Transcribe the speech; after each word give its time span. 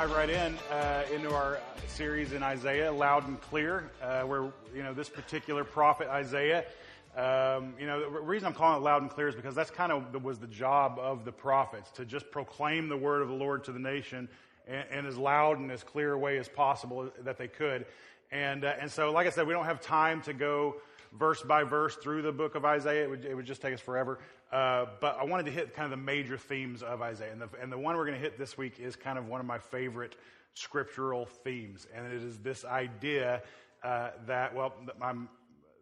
dive 0.00 0.12
right 0.12 0.30
in 0.30 0.56
uh, 0.72 1.02
into 1.12 1.30
our 1.30 1.60
series 1.86 2.32
in 2.32 2.42
Isaiah, 2.42 2.90
loud 2.90 3.28
and 3.28 3.38
clear, 3.38 3.90
uh, 4.02 4.22
where 4.22 4.44
you 4.74 4.82
know 4.82 4.94
this 4.94 5.10
particular 5.10 5.62
prophet 5.62 6.08
Isaiah. 6.08 6.64
Um, 7.14 7.74
you 7.78 7.86
know, 7.86 8.10
the 8.10 8.20
reason 8.20 8.46
I'm 8.46 8.54
calling 8.54 8.80
it 8.80 8.82
loud 8.82 9.02
and 9.02 9.10
clear 9.10 9.28
is 9.28 9.34
because 9.34 9.54
that's 9.54 9.70
kind 9.70 9.92
of 9.92 10.24
was 10.24 10.38
the 10.38 10.46
job 10.46 10.98
of 10.98 11.26
the 11.26 11.32
prophets 11.32 11.90
to 11.96 12.06
just 12.06 12.30
proclaim 12.30 12.88
the 12.88 12.96
word 12.96 13.20
of 13.20 13.28
the 13.28 13.34
Lord 13.34 13.64
to 13.64 13.72
the 13.72 13.78
nation 13.78 14.26
in, 14.66 15.00
in 15.00 15.04
as 15.04 15.18
loud 15.18 15.58
and 15.58 15.70
as 15.70 15.84
clear 15.84 16.14
a 16.14 16.18
way 16.18 16.38
as 16.38 16.48
possible 16.48 17.10
that 17.22 17.36
they 17.36 17.48
could. 17.48 17.84
And 18.32 18.64
uh, 18.64 18.72
and 18.80 18.90
so, 18.90 19.12
like 19.12 19.26
I 19.26 19.30
said, 19.30 19.46
we 19.46 19.52
don't 19.52 19.66
have 19.66 19.82
time 19.82 20.22
to 20.22 20.32
go 20.32 20.76
verse 21.12 21.42
by 21.42 21.64
verse 21.64 21.96
through 21.96 22.22
the 22.22 22.32
book 22.32 22.54
of 22.54 22.64
Isaiah. 22.64 23.04
It 23.04 23.10
would, 23.10 23.24
it 23.24 23.34
would 23.34 23.46
just 23.46 23.62
take 23.62 23.74
us 23.74 23.80
forever. 23.80 24.18
Uh, 24.52 24.86
but 25.00 25.18
I 25.20 25.24
wanted 25.24 25.46
to 25.46 25.52
hit 25.52 25.74
kind 25.74 25.84
of 25.84 25.90
the 25.90 26.04
major 26.04 26.36
themes 26.36 26.82
of 26.82 27.02
Isaiah. 27.02 27.32
And 27.32 27.40
the, 27.40 27.48
and 27.60 27.72
the 27.72 27.78
one 27.78 27.96
we're 27.96 28.06
going 28.06 28.18
to 28.18 28.22
hit 28.22 28.38
this 28.38 28.56
week 28.56 28.78
is 28.78 28.96
kind 28.96 29.18
of 29.18 29.28
one 29.28 29.40
of 29.40 29.46
my 29.46 29.58
favorite 29.58 30.16
scriptural 30.54 31.26
themes. 31.26 31.86
And 31.94 32.06
it 32.06 32.22
is 32.22 32.38
this 32.38 32.64
idea 32.64 33.42
uh, 33.82 34.10
that, 34.26 34.54
well, 34.54 34.74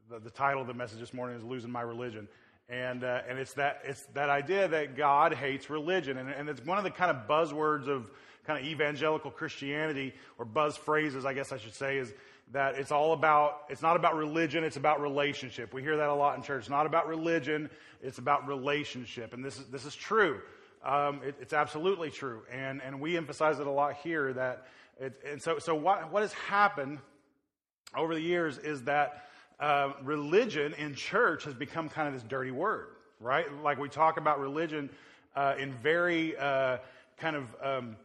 the, 0.09 0.20
the, 0.20 0.30
title 0.30 0.60
of 0.60 0.66
the 0.69 0.74
message 0.74 1.00
this 1.00 1.12
morning 1.12 1.36
is 1.36 1.45
Losing 1.45 1.70
My 1.70 1.83
Religion. 1.83 2.28
And, 2.69 3.02
uh, 3.02 3.22
and 3.28 3.38
it's, 3.38 3.55
that, 3.55 3.80
it's 3.84 4.02
that 4.14 4.28
idea 4.28 4.69
that 4.69 4.97
God 4.97 5.34
hates 5.34 5.70
religion. 5.70 6.19
And, 6.19 6.30
and 6.30 6.48
it's 6.48 6.64
one 6.64 6.78
of 6.78 6.84
the 6.84 6.91
kind 6.91 7.10
of 7.10 7.27
buzzwords 7.27 7.88
of 7.88 8.10
kind 8.47 8.64
of 8.64 8.70
evangelical 8.70 9.30
Christianity, 9.30 10.14
or 10.38 10.47
buzz 10.47 10.77
phrases, 10.77 11.27
I 11.27 11.34
guess 11.34 11.52
I 11.52 11.58
should 11.58 11.74
say, 11.74 11.98
is 11.98 12.14
that 12.52 12.77
it's 12.77 12.91
all 12.91 13.12
about, 13.12 13.65
it's 13.69 13.83
not 13.83 13.97
about 13.97 14.16
religion, 14.16 14.65
it's 14.65 14.77
about 14.77 15.01
relationship. 15.01 15.75
We 15.75 15.83
hear 15.83 15.97
that 15.97 16.09
a 16.09 16.15
lot 16.15 16.37
in 16.37 16.43
church. 16.43 16.61
It's 16.61 16.70
not 16.70 16.87
about 16.87 17.06
religion, 17.06 17.69
it's 18.03 18.19
about 18.19 18.47
relationship. 18.47 19.34
And 19.34 19.45
this 19.45 19.59
is, 19.59 19.67
this 19.67 19.84
is 19.84 19.95
true. 19.95 20.41
Um, 20.84 21.20
it, 21.25 21.34
it's 21.41 21.53
absolutely 21.53 22.11
true. 22.11 22.42
And, 22.50 22.81
and 22.83 23.00
we 23.00 23.17
emphasize 23.17 23.59
it 23.59 23.67
a 23.67 23.70
lot 23.70 23.95
here 23.97 24.33
that, 24.33 24.67
it, 25.00 25.20
and 25.27 25.42
so, 25.42 25.59
so 25.59 25.75
what, 25.75 26.11
what 26.12 26.22
has 26.22 26.33
happened 26.33 26.98
over 27.97 28.14
the 28.14 28.20
years 28.20 28.59
is 28.59 28.83
that 28.84 29.25
uh, 29.61 29.92
religion 30.03 30.72
in 30.75 30.94
church 30.94 31.44
has 31.44 31.55
become 31.55 31.89
kind 31.89 32.09
of 32.09 32.15
this 32.15 32.22
dirty 32.22 32.50
word, 32.50 32.89
right? 33.20 33.47
Like 33.62 33.78
we 33.78 33.89
talk 33.89 34.17
about 34.17 34.41
religion 34.41 34.89
uh, 35.34 35.55
in 35.59 35.72
very 35.75 36.37
uh, 36.37 36.78
kind 37.19 37.37
of, 37.37 37.55
um, 37.62 37.97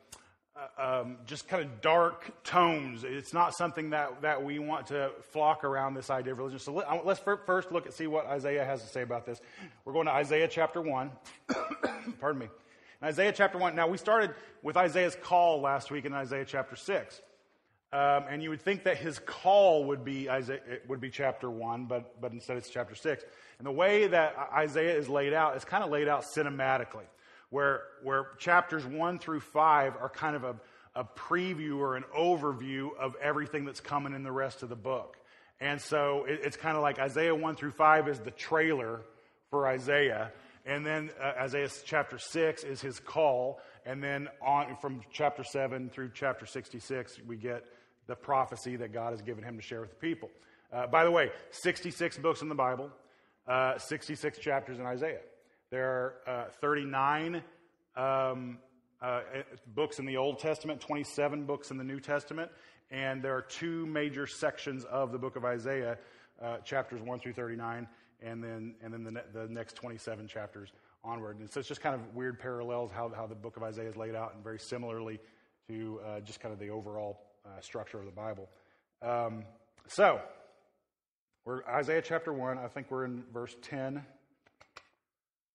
uh, 0.56 1.02
um, 1.02 1.18
just 1.26 1.48
kind 1.48 1.64
of 1.64 1.82
dark 1.82 2.44
tones. 2.44 3.04
It's 3.04 3.34
not 3.34 3.56
something 3.56 3.90
that, 3.90 4.22
that 4.22 4.44
we 4.44 4.60
want 4.60 4.88
to 4.88 5.12
flock 5.32 5.64
around 5.64 5.96
this 5.96 6.10
idea 6.10 6.34
of 6.34 6.38
religion. 6.38 6.60
So 6.60 6.74
let, 6.74 6.88
us 6.88 7.20
first 7.20 7.72
look 7.72 7.86
and 7.86 7.94
see 7.94 8.06
what 8.06 8.28
Isaiah 8.28 8.64
has 8.64 8.84
to 8.84 8.88
say 8.88 9.02
about 9.02 9.26
this. 9.26 9.42
We're 9.84 9.94
going 9.94 10.06
to 10.06 10.12
Isaiah 10.12 10.48
chapter 10.48 10.80
1. 10.80 11.12
Pardon 12.20 12.40
me. 12.40 12.50
In 13.02 13.08
Isaiah 13.08 13.32
chapter 13.32 13.58
1. 13.58 13.76
Now, 13.76 13.88
we 13.88 13.98
started 13.98 14.36
with 14.62 14.78
Isaiah's 14.78 15.18
call 15.24 15.60
last 15.60 15.90
week 15.90 16.06
in 16.06 16.14
Isaiah 16.14 16.46
chapter 16.46 16.76
6. 16.76 17.22
Um, 17.92 18.26
and 18.30 18.42
you 18.42 18.50
would 18.50 18.62
think 18.62 18.84
that 18.84 18.98
his 18.98 19.20
call 19.20 19.86
would 19.86 20.04
be 20.04 20.30
Isaiah, 20.30 20.62
would 20.88 21.02
be 21.02 21.10
chapter 21.10 21.50
1, 21.50 21.86
but, 21.86 22.20
but 22.22 22.32
instead 22.32 22.58
it's 22.58 22.70
chapter 22.70 22.96
6. 22.96 23.24
And 23.58 23.66
the 23.66 23.72
way 23.72 24.08
that 24.08 24.36
Isaiah 24.54 24.98
is 24.98 25.10
laid 25.10 25.34
out 25.34 25.58
is 25.58 25.66
kind 25.66 25.84
of 25.84 25.90
laid 25.90 26.08
out 26.08 26.24
cinematically 26.24 27.06
where, 27.54 27.84
where 28.02 28.30
chapters 28.40 28.84
one 28.84 29.20
through 29.20 29.40
five 29.40 29.96
are 29.96 30.10
kind 30.10 30.36
of 30.36 30.44
a, 30.44 30.56
a 30.96 31.04
preview 31.04 31.78
or 31.78 31.96
an 31.96 32.04
overview 32.18 32.90
of 33.00 33.16
everything 33.22 33.64
that's 33.64 33.80
coming 33.80 34.16
in 34.16 34.24
the 34.24 34.32
rest 34.32 34.64
of 34.64 34.70
the 34.70 34.76
book. 34.76 35.18
And 35.62 35.80
so 35.80 36.26
it, 36.28 36.40
it's 36.44 36.58
kind 36.58 36.76
of 36.76 36.82
like 36.82 36.98
Isaiah 36.98 37.36
1 37.36 37.56
through 37.56 37.74
5 37.74 38.08
is 38.08 38.20
the 38.22 38.32
trailer 38.32 39.02
for 39.52 39.68
Isaiah. 39.68 40.32
And 40.66 40.84
then 40.84 41.12
uh, 41.22 41.34
Isaiah 41.42 41.70
chapter 41.86 42.18
6 42.18 42.64
is 42.64 42.82
his 42.82 43.00
call. 43.00 43.60
And 43.86 44.02
then 44.02 44.30
on 44.42 44.76
from 44.82 45.02
chapter 45.12 45.44
7 45.44 45.92
through 45.92 46.10
chapter 46.16 46.48
66, 46.48 47.20
we 47.28 47.36
get 47.36 47.66
the 48.08 48.16
prophecy 48.16 48.78
that 48.78 48.94
God 48.94 49.12
has 49.12 49.22
given 49.22 49.44
him 49.44 49.58
to 49.58 49.62
share 49.62 49.82
with 49.82 49.92
the 49.92 49.96
people. 49.98 50.32
Uh, 50.74 50.88
by 50.88 51.04
the 51.04 51.12
way, 51.12 51.30
66 51.52 52.18
books 52.18 52.42
in 52.42 52.50
the 52.50 52.56
Bible, 52.56 52.90
uh, 53.48 53.78
66 53.78 54.40
chapters 54.40 54.80
in 54.80 54.88
Isaiah. 54.88 55.20
There 55.74 55.90
are 56.28 56.46
uh, 56.46 56.50
39 56.62 57.42
um, 57.96 58.60
uh, 59.02 59.22
books 59.74 59.98
in 59.98 60.06
the 60.06 60.18
Old 60.18 60.38
Testament, 60.38 60.80
27 60.82 61.46
books 61.46 61.72
in 61.72 61.80
the 61.80 61.84
New 61.84 62.00
Testament, 62.00 62.52
and 62.92 63.24
there 63.24 63.36
are 63.36 63.42
two 63.42 63.88
major 63.88 64.28
sections 64.28 64.86
of 64.86 65.12
the 65.12 65.18
book 65.18 65.36
of 65.36 65.46
Isaiah, 65.46 65.98
uh, 66.40 66.60
chapters 66.60 67.02
1 67.02 67.20
through 67.22 67.34
39, 67.34 67.88
and 68.22 68.44
then, 68.44 68.76
and 68.84 68.94
then 68.94 69.04
the, 69.04 69.12
ne- 69.14 69.24
the 69.34 69.48
next 69.48 69.76
27 69.76 70.28
chapters 70.28 70.72
onward. 71.04 71.40
And 71.40 71.52
so 71.52 71.60
it's 71.60 71.70
just 71.70 71.82
kind 71.82 71.96
of 71.96 72.14
weird 72.14 72.40
parallels 72.40 72.92
how, 72.92 73.10
how 73.10 73.26
the 73.26 73.34
book 73.34 73.58
of 73.58 73.64
Isaiah 73.64 73.90
is 73.90 73.98
laid 73.98 74.14
out, 74.14 74.36
and 74.36 74.44
very 74.44 74.60
similarly 74.60 75.20
to 75.70 76.00
uh, 76.06 76.20
just 76.20 76.40
kind 76.40 76.54
of 76.54 76.60
the 76.60 76.70
overall 76.70 77.20
uh, 77.48 77.60
structure 77.62 77.98
of 77.98 78.06
the 78.06 78.12
Bible. 78.12 78.48
Um, 79.02 79.44
so, 79.88 80.22
we're 81.46 81.66
Isaiah 81.66 82.04
chapter 82.04 82.32
1. 82.32 82.60
I 82.60 82.68
think 82.68 82.92
we're 82.92 83.06
in 83.06 83.24
verse 83.34 83.56
10. 83.64 84.06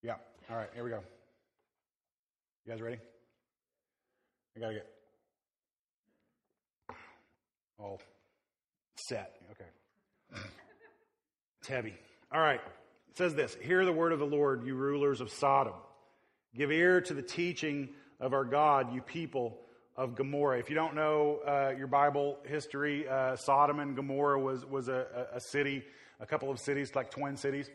Yeah. 0.03 0.15
All 0.49 0.57
right, 0.57 0.69
here 0.75 0.85
we 0.85 0.91
go. 0.91 1.01
You 2.65 2.73
guys 2.73 2.81
ready? 2.81 2.99
I 4.57 4.61
got 4.61 4.69
to 4.69 4.75
get 4.75 4.87
all 7.79 8.01
set. 8.97 9.37
Okay. 9.53 10.43
It's 11.61 11.69
heavy. 11.69 11.95
All 12.33 12.41
right. 12.41 12.61
It 13.11 13.17
says 13.17 13.35
this 13.35 13.57
Hear 13.61 13.85
the 13.85 13.93
word 13.93 14.13
of 14.13 14.19
the 14.19 14.27
Lord, 14.27 14.65
you 14.65 14.75
rulers 14.75 15.21
of 15.21 15.31
Sodom. 15.31 15.75
Give 16.55 16.71
ear 16.71 17.01
to 17.03 17.15
the 17.15 17.23
teaching 17.23 17.91
of 18.21 18.33
our 18.33 18.45
God, 18.45 18.95
you 18.95 19.01
people 19.01 19.59
of 19.97 20.15
Gomorrah. 20.15 20.59
If 20.59 20.71
you 20.71 20.77
don't 20.77 20.95
know 20.95 21.41
uh, 21.47 21.75
your 21.77 21.89
Bible 21.89 22.39
history, 22.45 23.09
uh, 23.09 23.37
Sodom 23.37 23.81
and 23.81 23.97
Gomorrah 23.97 24.41
was, 24.41 24.65
was 24.65 24.89
a, 24.89 25.29
a, 25.33 25.41
city, 25.41 25.83
a 26.21 26.27
couple 26.27 26.51
of 26.51 26.59
cities, 26.59 26.95
like 26.95 27.11
twin 27.11 27.37
cities 27.37 27.69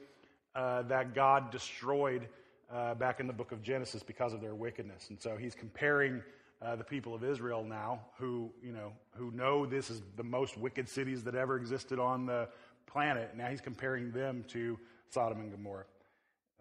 uh, 0.56 0.84
that 0.84 1.14
God 1.14 1.52
destroyed 1.52 2.28
uh, 2.72 2.96
back 2.96 3.20
in 3.20 3.28
the 3.28 3.34
book 3.34 3.52
of 3.52 3.62
Genesis 3.62 4.04
because 4.04 4.34
of 4.34 4.42
their 4.42 4.56
wickedness. 4.56 5.10
And 5.10 5.22
so 5.22 5.36
he's 5.38 5.56
comparing 5.56 6.22
uh, 6.62 6.76
the 6.76 6.84
people 6.84 7.14
of 7.14 7.24
Israel 7.24 7.64
now, 7.64 8.02
who 8.18 8.52
you 8.64 8.72
know, 8.72 8.94
who 9.16 9.32
know 9.32 9.66
this 9.66 9.90
is 9.90 10.02
the 10.16 10.24
most 10.24 10.58
wicked 10.58 10.88
cities 10.88 11.24
that 11.24 11.36
ever 11.36 11.58
existed 11.58 12.00
on 12.00 12.26
the 12.26 12.48
planet. 12.88 13.36
Now 13.36 13.48
he's 13.48 13.62
comparing 13.62 14.12
them 14.12 14.46
to 14.50 14.80
Sodom 15.10 15.40
and 15.40 15.52
Gomorrah. 15.52 15.86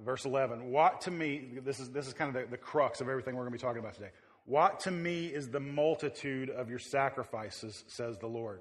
Verse 0.00 0.24
11, 0.24 0.70
what 0.70 1.02
to 1.02 1.10
me, 1.10 1.58
this 1.64 1.78
is, 1.78 1.90
this 1.90 2.08
is 2.08 2.14
kind 2.14 2.34
of 2.34 2.42
the, 2.42 2.50
the 2.50 2.56
crux 2.56 3.00
of 3.00 3.08
everything 3.08 3.36
we're 3.36 3.42
going 3.42 3.52
to 3.52 3.58
be 3.58 3.62
talking 3.62 3.78
about 3.78 3.94
today. 3.94 4.10
What 4.46 4.80
to 4.80 4.90
me 4.90 5.26
is 5.26 5.48
the 5.48 5.60
multitude 5.60 6.50
of 6.50 6.68
your 6.68 6.80
sacrifices, 6.80 7.84
says 7.86 8.18
the 8.18 8.26
Lord. 8.26 8.60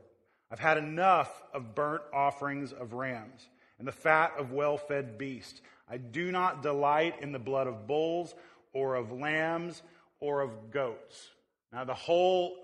I've 0.51 0.59
had 0.59 0.77
enough 0.77 1.41
of 1.53 1.73
burnt 1.73 2.03
offerings 2.13 2.73
of 2.73 2.93
rams 2.93 3.47
and 3.81 3.87
the 3.87 3.91
fat 3.91 4.33
of 4.37 4.51
well 4.51 4.77
fed 4.77 5.17
beasts. 5.17 5.59
I 5.89 5.97
do 5.97 6.31
not 6.31 6.61
delight 6.61 7.15
in 7.21 7.31
the 7.31 7.39
blood 7.39 7.65
of 7.65 7.87
bulls 7.87 8.35
or 8.73 8.93
of 8.93 9.11
lambs 9.11 9.81
or 10.19 10.41
of 10.41 10.69
goats. 10.69 11.29
Now, 11.73 11.83
the 11.83 11.95
whole, 11.95 12.55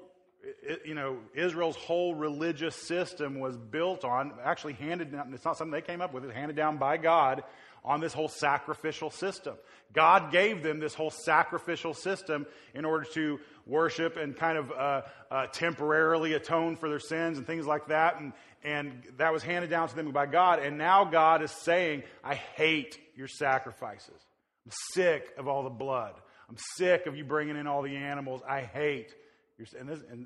you 0.85 0.93
know, 0.93 1.17
Israel's 1.33 1.75
whole 1.75 2.13
religious 2.13 2.75
system 2.75 3.39
was 3.39 3.57
built 3.57 4.05
on, 4.05 4.33
actually 4.43 4.73
handed 4.73 5.11
down, 5.11 5.33
it's 5.33 5.43
not 5.43 5.57
something 5.57 5.71
they 5.71 5.81
came 5.81 6.01
up 6.01 6.13
with, 6.13 6.23
it's 6.23 6.35
handed 6.35 6.55
down 6.55 6.77
by 6.77 6.97
God 6.97 7.43
on 7.83 7.99
this 7.99 8.13
whole 8.13 8.27
sacrificial 8.27 9.09
system. 9.09 9.55
God 9.93 10.31
gave 10.31 10.61
them 10.61 10.79
this 10.79 10.93
whole 10.93 11.09
sacrificial 11.09 11.95
system 11.95 12.45
in 12.75 12.85
order 12.85 13.05
to 13.13 13.39
worship 13.65 14.17
and 14.17 14.35
kind 14.35 14.59
of 14.59 14.71
uh, 14.71 15.01
uh, 15.31 15.47
temporarily 15.47 16.33
atone 16.33 16.75
for 16.75 16.89
their 16.89 16.99
sins 16.99 17.39
and 17.39 17.47
things 17.47 17.65
like 17.65 17.87
that. 17.87 18.19
And, 18.19 18.33
and 18.67 19.01
that 19.15 19.31
was 19.31 19.43
handed 19.43 19.69
down 19.69 19.87
to 19.87 19.95
them 19.95 20.11
by 20.11 20.25
God. 20.25 20.59
And 20.59 20.77
now 20.77 21.05
God 21.05 21.41
is 21.41 21.51
saying, 21.51 22.03
I 22.21 22.35
hate 22.35 22.99
your 23.15 23.29
sacrifices. 23.29 24.19
I'm 24.65 24.71
sick 24.93 25.29
of 25.37 25.47
all 25.47 25.63
the 25.63 25.69
blood. 25.69 26.13
I'm 26.49 26.57
sick 26.75 27.05
of 27.05 27.15
you 27.15 27.23
bringing 27.23 27.55
in 27.55 27.65
all 27.65 27.81
the 27.81 27.95
animals. 27.95 28.41
I 28.47 28.61
hate 28.61 29.15
your. 29.57 29.67
And, 29.79 29.87
this, 29.87 29.99
and 30.11 30.25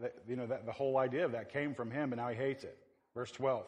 the, 0.00 0.10
you 0.26 0.36
know, 0.36 0.46
that, 0.46 0.64
the 0.64 0.72
whole 0.72 0.96
idea 0.96 1.26
of 1.26 1.32
that 1.32 1.52
came 1.52 1.74
from 1.74 1.90
him, 1.90 2.08
but 2.08 2.16
now 2.16 2.28
he 2.28 2.36
hates 2.36 2.64
it. 2.64 2.76
Verse 3.14 3.30
12. 3.32 3.66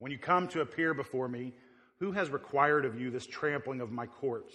When 0.00 0.10
you 0.10 0.18
come 0.18 0.48
to 0.48 0.60
appear 0.60 0.92
before 0.92 1.28
me, 1.28 1.54
who 2.00 2.10
has 2.12 2.30
required 2.30 2.84
of 2.84 3.00
you 3.00 3.10
this 3.10 3.26
trampling 3.26 3.80
of 3.80 3.92
my 3.92 4.06
courts? 4.06 4.52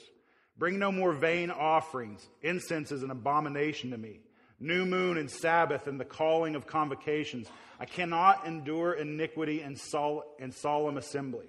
Bring 0.57 0.77
no 0.77 0.91
more 0.91 1.13
vain 1.13 1.51
offerings. 1.51 2.27
Incense 2.41 2.91
is 2.91 3.01
an 3.01 3.11
abomination 3.11 3.91
to 3.91 3.97
me. 3.97 4.19
New 4.59 4.85
moon 4.85 5.17
and 5.17 5.29
Sabbath 5.29 5.87
and 5.87 5.99
the 5.99 6.05
calling 6.05 6.55
of 6.55 6.65
convocations. 6.65 7.47
I 7.79 7.85
cannot 7.85 8.45
endure 8.45 8.93
iniquity 8.93 9.61
and, 9.61 9.77
sol- 9.77 10.23
and 10.39 10.53
solemn 10.53 10.97
assembly. 10.97 11.47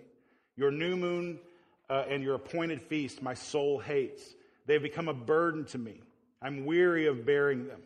Your 0.57 0.71
new 0.71 0.97
moon 0.97 1.39
uh, 1.89 2.05
and 2.09 2.23
your 2.23 2.35
appointed 2.35 2.83
feast 2.83 3.23
my 3.23 3.35
soul 3.35 3.79
hates. 3.79 4.23
They 4.67 4.75
have 4.75 4.83
become 4.83 5.09
a 5.09 5.15
burden 5.15 5.65
to 5.67 5.79
me. 5.79 6.01
I'm 6.41 6.65
weary 6.67 7.07
of 7.07 7.25
bearing 7.25 7.67
them. 7.67 7.81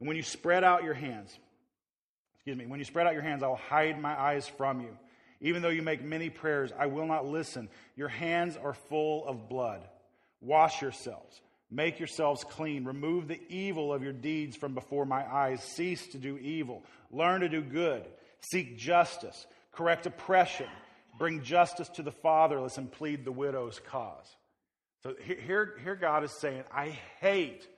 And 0.00 0.08
when 0.08 0.16
you 0.16 0.22
spread 0.22 0.64
out 0.64 0.84
your 0.84 0.94
hands, 0.94 1.36
excuse 2.34 2.56
me, 2.56 2.66
when 2.66 2.78
you 2.78 2.84
spread 2.84 3.06
out 3.06 3.14
your 3.14 3.22
hands, 3.22 3.42
I 3.42 3.48
will 3.48 3.56
hide 3.56 4.00
my 4.00 4.18
eyes 4.18 4.46
from 4.46 4.80
you. 4.80 4.96
Even 5.40 5.62
though 5.62 5.68
you 5.68 5.82
make 5.82 6.02
many 6.02 6.30
prayers, 6.30 6.72
I 6.78 6.86
will 6.86 7.06
not 7.06 7.26
listen. 7.26 7.68
Your 7.96 8.08
hands 8.08 8.56
are 8.56 8.72
full 8.72 9.26
of 9.26 9.48
blood. 9.48 9.82
Wash 10.40 10.80
yourselves, 10.82 11.40
Make 11.76 11.98
yourselves 11.98 12.42
clean. 12.42 12.86
Remove 12.86 13.28
the 13.28 13.38
evil 13.50 13.92
of 13.92 14.02
your 14.02 14.14
deeds 14.14 14.56
from 14.56 14.72
before 14.72 15.04
my 15.04 15.30
eyes. 15.30 15.62
Cease 15.62 16.06
to 16.08 16.18
do 16.18 16.38
evil. 16.38 16.82
Learn 17.10 17.42
to 17.42 17.50
do 17.50 17.60
good. 17.60 18.02
Seek 18.40 18.78
justice. 18.78 19.46
Correct 19.72 20.06
oppression. 20.06 20.68
Bring 21.18 21.42
justice 21.42 21.90
to 21.90 22.02
the 22.02 22.12
fatherless 22.12 22.78
and 22.78 22.90
plead 22.90 23.26
the 23.26 23.32
widow's 23.32 23.78
cause. 23.90 24.24
So 25.02 25.16
here, 25.22 25.74
here 25.82 25.96
God 25.96 26.24
is 26.24 26.32
saying, 26.40 26.64
I 26.74 26.98
hate 27.20 27.68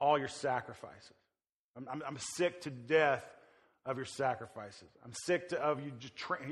all 0.00 0.16
your 0.16 0.28
sacrifices. 0.28 1.16
I'm, 1.76 1.88
I'm, 1.90 2.02
I'm 2.06 2.18
sick 2.18 2.60
to 2.62 2.70
death 2.70 3.24
of 3.84 3.96
your 3.96 4.06
sacrifices. 4.06 4.88
I'm 5.04 5.12
sick 5.24 5.48
to, 5.48 5.60
of 5.60 5.80
you, 5.80 5.90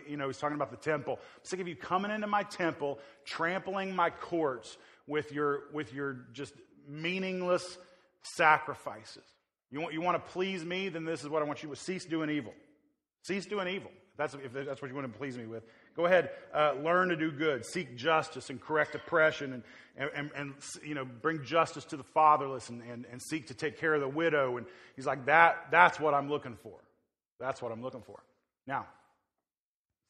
you 0.09 0.17
know, 0.17 0.27
he's 0.27 0.39
talking 0.39 0.56
about 0.56 0.73
the 0.73 0.77
temple. 0.77 1.21
I'm 1.23 1.44
sick 1.44 1.61
of 1.61 1.69
you 1.69 1.77
coming 1.77 2.11
into 2.11 2.27
my 2.27 2.43
temple, 2.43 2.99
trampling 3.25 3.94
my 3.94 4.11
courts 4.11 4.77
with 5.06 5.31
your, 5.31 5.62
with 5.73 5.93
your 5.94 6.25
just 6.33 6.55
meaningless 6.88 7.79
sacrifices. 8.23 9.25
You 9.70 9.81
want, 9.81 9.93
you 9.93 10.00
want 10.00 10.25
to 10.25 10.32
please 10.32 10.64
me, 10.64 10.88
then 10.88 11.05
this 11.05 11.23
is 11.23 11.29
what 11.29 11.43
I 11.43 11.44
want 11.44 11.62
you 11.62 11.69
to 11.69 11.76
cease 11.76 12.05
doing 12.05 12.31
evil. 12.31 12.55
Cease 13.23 13.46
doing 13.46 13.69
evil. 13.69 13.90
That's, 14.17 14.35
if 14.35 14.52
that's 14.52 14.82
what 14.82 14.88
you 14.88 14.94
want 14.96 15.12
to 15.12 15.19
please 15.19 15.37
me 15.38 15.46
with. 15.46 15.62
Go 15.94 16.06
ahead, 16.06 16.31
uh, 16.55 16.75
learn 16.82 17.08
to 17.11 17.17
do 17.17 17.31
good, 17.31 17.64
seek 17.64 17.96
justice 17.96 18.50
and 18.50 18.61
correct 18.61 18.94
oppression, 18.94 19.52
and, 19.52 19.62
and, 19.96 20.11
and, 20.14 20.31
and, 20.35 20.55
you 20.85 20.94
know, 20.94 21.05
bring 21.05 21.44
justice 21.44 21.85
to 21.87 21.96
the 21.96 22.05
fatherless 22.05 22.69
and, 22.69 22.82
and, 22.82 23.05
and 23.11 23.20
seek 23.23 23.49
to 23.49 23.55
take 23.55 23.79
care 23.79 23.94
of 23.94 24.00
the 24.00 24.08
widow. 24.08 24.56
And 24.56 24.67
he's 24.96 25.06
like, 25.06 25.26
that, 25.26 25.67
that's 25.70 26.00
what 26.00 26.14
I'm 26.14 26.29
looking 26.29 26.56
for. 26.62 26.79
That's 27.38 27.62
what 27.62 27.70
I'm 27.70 27.82
looking 27.82 28.02
for. 28.02 28.20
Now, 28.67 28.87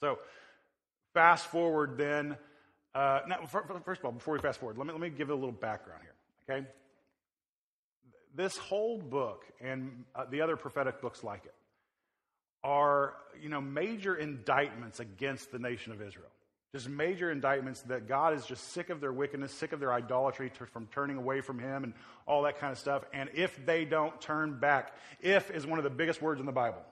so 0.03 0.19
fast 1.15 1.47
forward 1.47 1.99
then. 1.99 2.37
Uh, 2.95 3.21
now, 3.29 3.45
first 3.47 4.01
of 4.01 4.05
all, 4.07 4.13
before 4.13 4.35
we 4.35 4.41
fast 4.41 4.61
forward, 4.61 4.79
let 4.79 4.87
me, 4.87 4.93
let 4.93 5.01
me 5.01 5.11
give 5.11 5.29
a 5.29 5.35
little 5.35 5.53
background 5.53 6.01
here, 6.03 6.08
okay? 6.49 6.67
This 8.35 8.57
whole 8.57 8.99
book 8.99 9.45
and 9.61 10.05
uh, 10.15 10.25
the 10.31 10.41
other 10.41 10.57
prophetic 10.57 11.01
books 11.01 11.25
like 11.25 11.45
it 11.45 11.55
are, 12.63 13.15
you 13.41 13.49
know, 13.49 13.61
major 13.61 14.17
indictments 14.17 15.01
against 15.01 15.53
the 15.53 15.59
nation 15.59 15.93
of 15.93 16.03
Israel. 16.03 16.31
Just 16.75 16.89
major 16.89 17.31
indictments 17.31 17.81
that 17.83 18.07
God 18.07 18.35
is 18.35 18.45
just 18.45 18.73
sick 18.73 18.91
of 18.91 19.01
their 19.01 19.13
wickedness, 19.13 19.53
sick 19.53 19.73
of 19.73 19.81
their 19.81 19.93
idolatry 19.93 20.51
from 20.71 20.87
turning 20.93 21.17
away 21.17 21.41
from 21.41 21.59
Him 21.59 21.83
and 21.83 21.95
all 22.27 22.43
that 22.43 22.59
kind 22.59 22.71
of 22.71 22.79
stuff. 22.79 23.05
And 23.13 23.31
if 23.35 23.65
they 23.65 23.87
don't 23.87 24.21
turn 24.21 24.59
back, 24.59 24.95
if 25.21 25.51
is 25.51 25.67
one 25.67 25.79
of 25.79 25.85
the 25.85 25.91
biggest 25.91 26.21
words 26.21 26.41
in 26.41 26.47
the 26.47 26.53
Bible. 26.53 26.83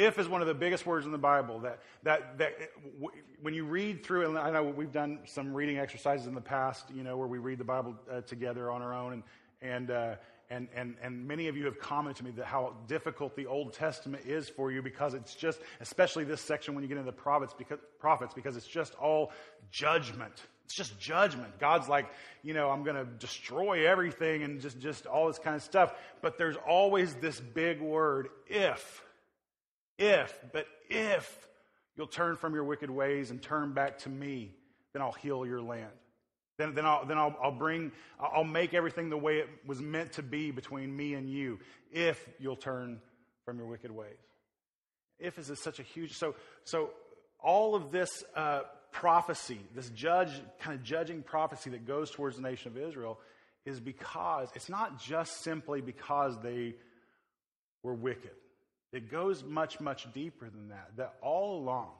If 0.00 0.18
is 0.18 0.30
one 0.30 0.40
of 0.40 0.46
the 0.46 0.54
biggest 0.54 0.86
words 0.86 1.04
in 1.04 1.12
the 1.12 1.18
Bible 1.18 1.58
that, 1.58 1.80
that, 2.04 2.38
that 2.38 2.54
when 3.42 3.52
you 3.52 3.66
read 3.66 4.02
through, 4.02 4.30
and 4.30 4.38
I 4.38 4.50
know 4.50 4.64
we've 4.64 4.90
done 4.90 5.18
some 5.26 5.52
reading 5.52 5.76
exercises 5.76 6.26
in 6.26 6.34
the 6.34 6.40
past, 6.40 6.86
you 6.94 7.02
know, 7.02 7.18
where 7.18 7.28
we 7.28 7.36
read 7.36 7.58
the 7.58 7.64
Bible 7.64 7.94
uh, 8.10 8.22
together 8.22 8.70
on 8.70 8.80
our 8.80 8.94
own, 8.94 9.12
and, 9.12 9.22
and, 9.60 9.90
uh, 9.90 10.14
and, 10.48 10.68
and, 10.74 10.96
and 11.02 11.28
many 11.28 11.48
of 11.48 11.56
you 11.58 11.66
have 11.66 11.78
commented 11.78 12.16
to 12.16 12.24
me 12.24 12.30
that 12.38 12.46
how 12.46 12.72
difficult 12.86 13.36
the 13.36 13.44
Old 13.44 13.74
Testament 13.74 14.24
is 14.24 14.48
for 14.48 14.72
you 14.72 14.80
because 14.80 15.12
it's 15.12 15.34
just, 15.34 15.60
especially 15.80 16.24
this 16.24 16.40
section 16.40 16.74
when 16.74 16.82
you 16.82 16.88
get 16.88 16.96
into 16.96 17.10
the 17.10 17.12
prophets 17.12 17.52
because, 17.52 17.78
prophets, 17.98 18.32
because 18.32 18.56
it's 18.56 18.66
just 18.66 18.94
all 18.94 19.32
judgment. 19.70 20.32
It's 20.64 20.74
just 20.74 20.98
judgment. 20.98 21.58
God's 21.58 21.90
like, 21.90 22.06
you 22.42 22.54
know, 22.54 22.70
I'm 22.70 22.84
going 22.84 22.96
to 22.96 23.04
destroy 23.04 23.86
everything 23.86 24.44
and 24.44 24.62
just, 24.62 24.80
just 24.80 25.04
all 25.04 25.26
this 25.26 25.38
kind 25.38 25.56
of 25.56 25.62
stuff. 25.62 25.92
But 26.22 26.38
there's 26.38 26.56
always 26.56 27.12
this 27.16 27.38
big 27.38 27.82
word, 27.82 28.30
if. 28.46 29.04
If, 30.00 30.34
but 30.50 30.66
if 30.88 31.46
you'll 31.94 32.06
turn 32.06 32.36
from 32.36 32.54
your 32.54 32.64
wicked 32.64 32.88
ways 32.88 33.30
and 33.30 33.40
turn 33.40 33.74
back 33.74 33.98
to 33.98 34.08
me, 34.08 34.54
then 34.94 35.02
I'll 35.02 35.12
heal 35.12 35.44
your 35.44 35.60
land. 35.60 35.92
Then, 36.56 36.74
then, 36.74 36.86
I'll, 36.86 37.04
then 37.04 37.18
I'll, 37.18 37.36
I'll 37.42 37.52
bring, 37.52 37.92
I'll 38.18 38.42
make 38.42 38.72
everything 38.72 39.10
the 39.10 39.18
way 39.18 39.38
it 39.38 39.48
was 39.66 39.82
meant 39.82 40.14
to 40.14 40.22
be 40.22 40.50
between 40.50 40.96
me 40.96 41.14
and 41.14 41.28
you 41.28 41.58
if 41.92 42.26
you'll 42.38 42.56
turn 42.56 42.98
from 43.44 43.58
your 43.58 43.66
wicked 43.66 43.90
ways. 43.90 44.16
If 45.18 45.38
is 45.38 45.52
such 45.60 45.78
a 45.80 45.82
huge, 45.82 46.16
so, 46.16 46.34
so 46.64 46.90
all 47.38 47.74
of 47.74 47.92
this 47.92 48.24
uh, 48.34 48.62
prophecy, 48.92 49.60
this 49.74 49.90
judge, 49.90 50.30
kind 50.60 50.78
of 50.78 50.82
judging 50.82 51.22
prophecy 51.22 51.70
that 51.70 51.86
goes 51.86 52.10
towards 52.10 52.36
the 52.36 52.42
nation 52.42 52.72
of 52.72 52.78
Israel 52.78 53.20
is 53.66 53.80
because, 53.80 54.48
it's 54.54 54.70
not 54.70 54.98
just 54.98 55.42
simply 55.42 55.82
because 55.82 56.40
they 56.42 56.74
were 57.82 57.94
wicked. 57.94 58.30
It 58.92 59.10
goes 59.10 59.44
much, 59.44 59.80
much 59.80 60.12
deeper 60.12 60.48
than 60.50 60.68
that. 60.68 60.90
That 60.96 61.14
all 61.22 61.58
along, 61.58 61.90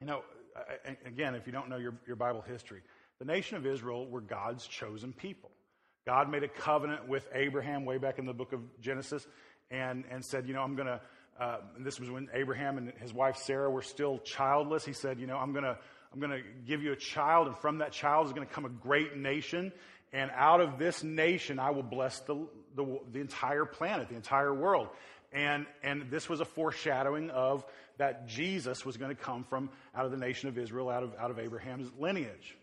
you 0.00 0.06
know, 0.06 0.22
again, 1.04 1.34
if 1.34 1.46
you 1.46 1.52
don't 1.52 1.68
know 1.68 1.76
your, 1.76 1.94
your 2.06 2.16
Bible 2.16 2.42
history, 2.42 2.82
the 3.18 3.24
nation 3.24 3.56
of 3.56 3.66
Israel 3.66 4.06
were 4.06 4.20
God's 4.20 4.66
chosen 4.66 5.12
people. 5.12 5.50
God 6.06 6.30
made 6.30 6.42
a 6.42 6.48
covenant 6.48 7.08
with 7.08 7.28
Abraham 7.34 7.84
way 7.84 7.98
back 7.98 8.18
in 8.18 8.26
the 8.26 8.32
book 8.32 8.52
of 8.52 8.60
Genesis 8.80 9.26
and, 9.70 10.04
and 10.10 10.24
said, 10.24 10.46
you 10.46 10.54
know, 10.54 10.62
I'm 10.62 10.76
going 10.76 10.86
to, 10.86 11.00
uh, 11.38 11.58
this 11.80 12.00
was 12.00 12.10
when 12.10 12.28
Abraham 12.32 12.78
and 12.78 12.92
his 12.98 13.12
wife 13.12 13.36
Sarah 13.36 13.70
were 13.70 13.82
still 13.82 14.18
childless. 14.18 14.84
He 14.84 14.92
said, 14.92 15.18
you 15.18 15.26
know, 15.26 15.36
I'm 15.36 15.52
going 15.52 15.64
to, 15.64 15.76
I'm 16.12 16.20
going 16.20 16.32
to 16.32 16.42
give 16.66 16.82
you 16.82 16.92
a 16.92 16.96
child, 16.96 17.48
and 17.48 17.58
from 17.58 17.78
that 17.78 17.92
child 17.92 18.26
is 18.26 18.32
going 18.32 18.46
to 18.46 18.52
come 18.52 18.64
a 18.64 18.70
great 18.70 19.16
nation. 19.16 19.72
And 20.12 20.30
out 20.34 20.62
of 20.62 20.78
this 20.78 21.04
nation, 21.04 21.58
I 21.58 21.70
will 21.70 21.82
bless 21.82 22.20
the, 22.20 22.46
the, 22.74 23.00
the 23.12 23.20
entire 23.20 23.66
planet, 23.66 24.08
the 24.08 24.16
entire 24.16 24.54
world. 24.54 24.88
And, 25.32 25.66
and 25.82 26.10
this 26.10 26.28
was 26.28 26.40
a 26.40 26.44
foreshadowing 26.44 27.30
of 27.30 27.64
that 27.98 28.28
Jesus 28.28 28.84
was 28.84 28.96
going 28.96 29.14
to 29.14 29.20
come 29.20 29.44
from 29.44 29.70
out 29.94 30.04
of 30.04 30.10
the 30.10 30.16
nation 30.16 30.48
of 30.48 30.56
Israel, 30.56 30.88
out 30.88 31.02
of, 31.02 31.14
out 31.18 31.30
of 31.30 31.38
Abraham's 31.38 31.90
lineage. 31.98 32.56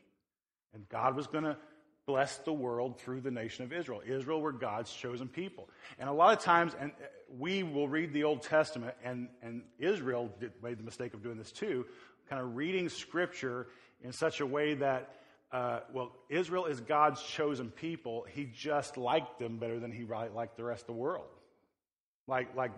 And 0.74 0.88
God 0.90 1.16
was 1.16 1.28
going 1.28 1.44
to 1.44 1.58
bless 2.06 2.38
the 2.38 2.54
world 2.54 3.00
through 3.00 3.22
the 3.22 3.32
nation 3.32 3.66
of 3.66 3.74
Israel. 3.74 4.02
Israel 4.06 4.42
were 4.42 4.52
God's 4.52 4.94
chosen 4.94 5.28
people. 5.28 5.70
And 6.00 6.08
a 6.08 6.14
lot 6.14 6.38
of 6.38 6.44
times, 6.44 6.74
and 6.80 6.92
we 7.38 7.64
will 7.64 7.88
read 7.88 8.14
the 8.14 8.24
Old 8.24 8.44
Testament, 8.44 8.96
and, 9.04 9.28
and 9.42 9.64
Israel 9.80 10.30
did, 10.40 10.52
made 10.62 10.78
the 10.78 10.84
mistake 10.84 11.14
of 11.14 11.24
doing 11.24 11.38
this 11.38 11.52
too, 11.52 11.86
kind 12.30 12.42
of 12.42 12.56
reading 12.56 12.90
scripture 12.90 13.68
in 14.04 14.12
such 14.12 14.40
a 14.40 14.46
way 14.46 14.76
that, 14.76 15.16
uh, 15.52 15.80
well, 15.94 16.12
Israel 16.30 16.66
is 16.66 16.80
God's 16.80 17.22
chosen 17.24 17.72
people. 17.72 18.26
He 18.34 18.46
just 18.46 18.98
liked 18.98 19.40
them 19.40 19.58
better 19.58 19.80
than 19.80 19.92
he 19.92 20.04
liked 20.04 20.58
the 20.58 20.64
rest 20.64 20.82
of 20.82 20.88
the 20.88 20.94
world. 20.94 21.28
Like, 22.27 22.56
like, 22.56 22.72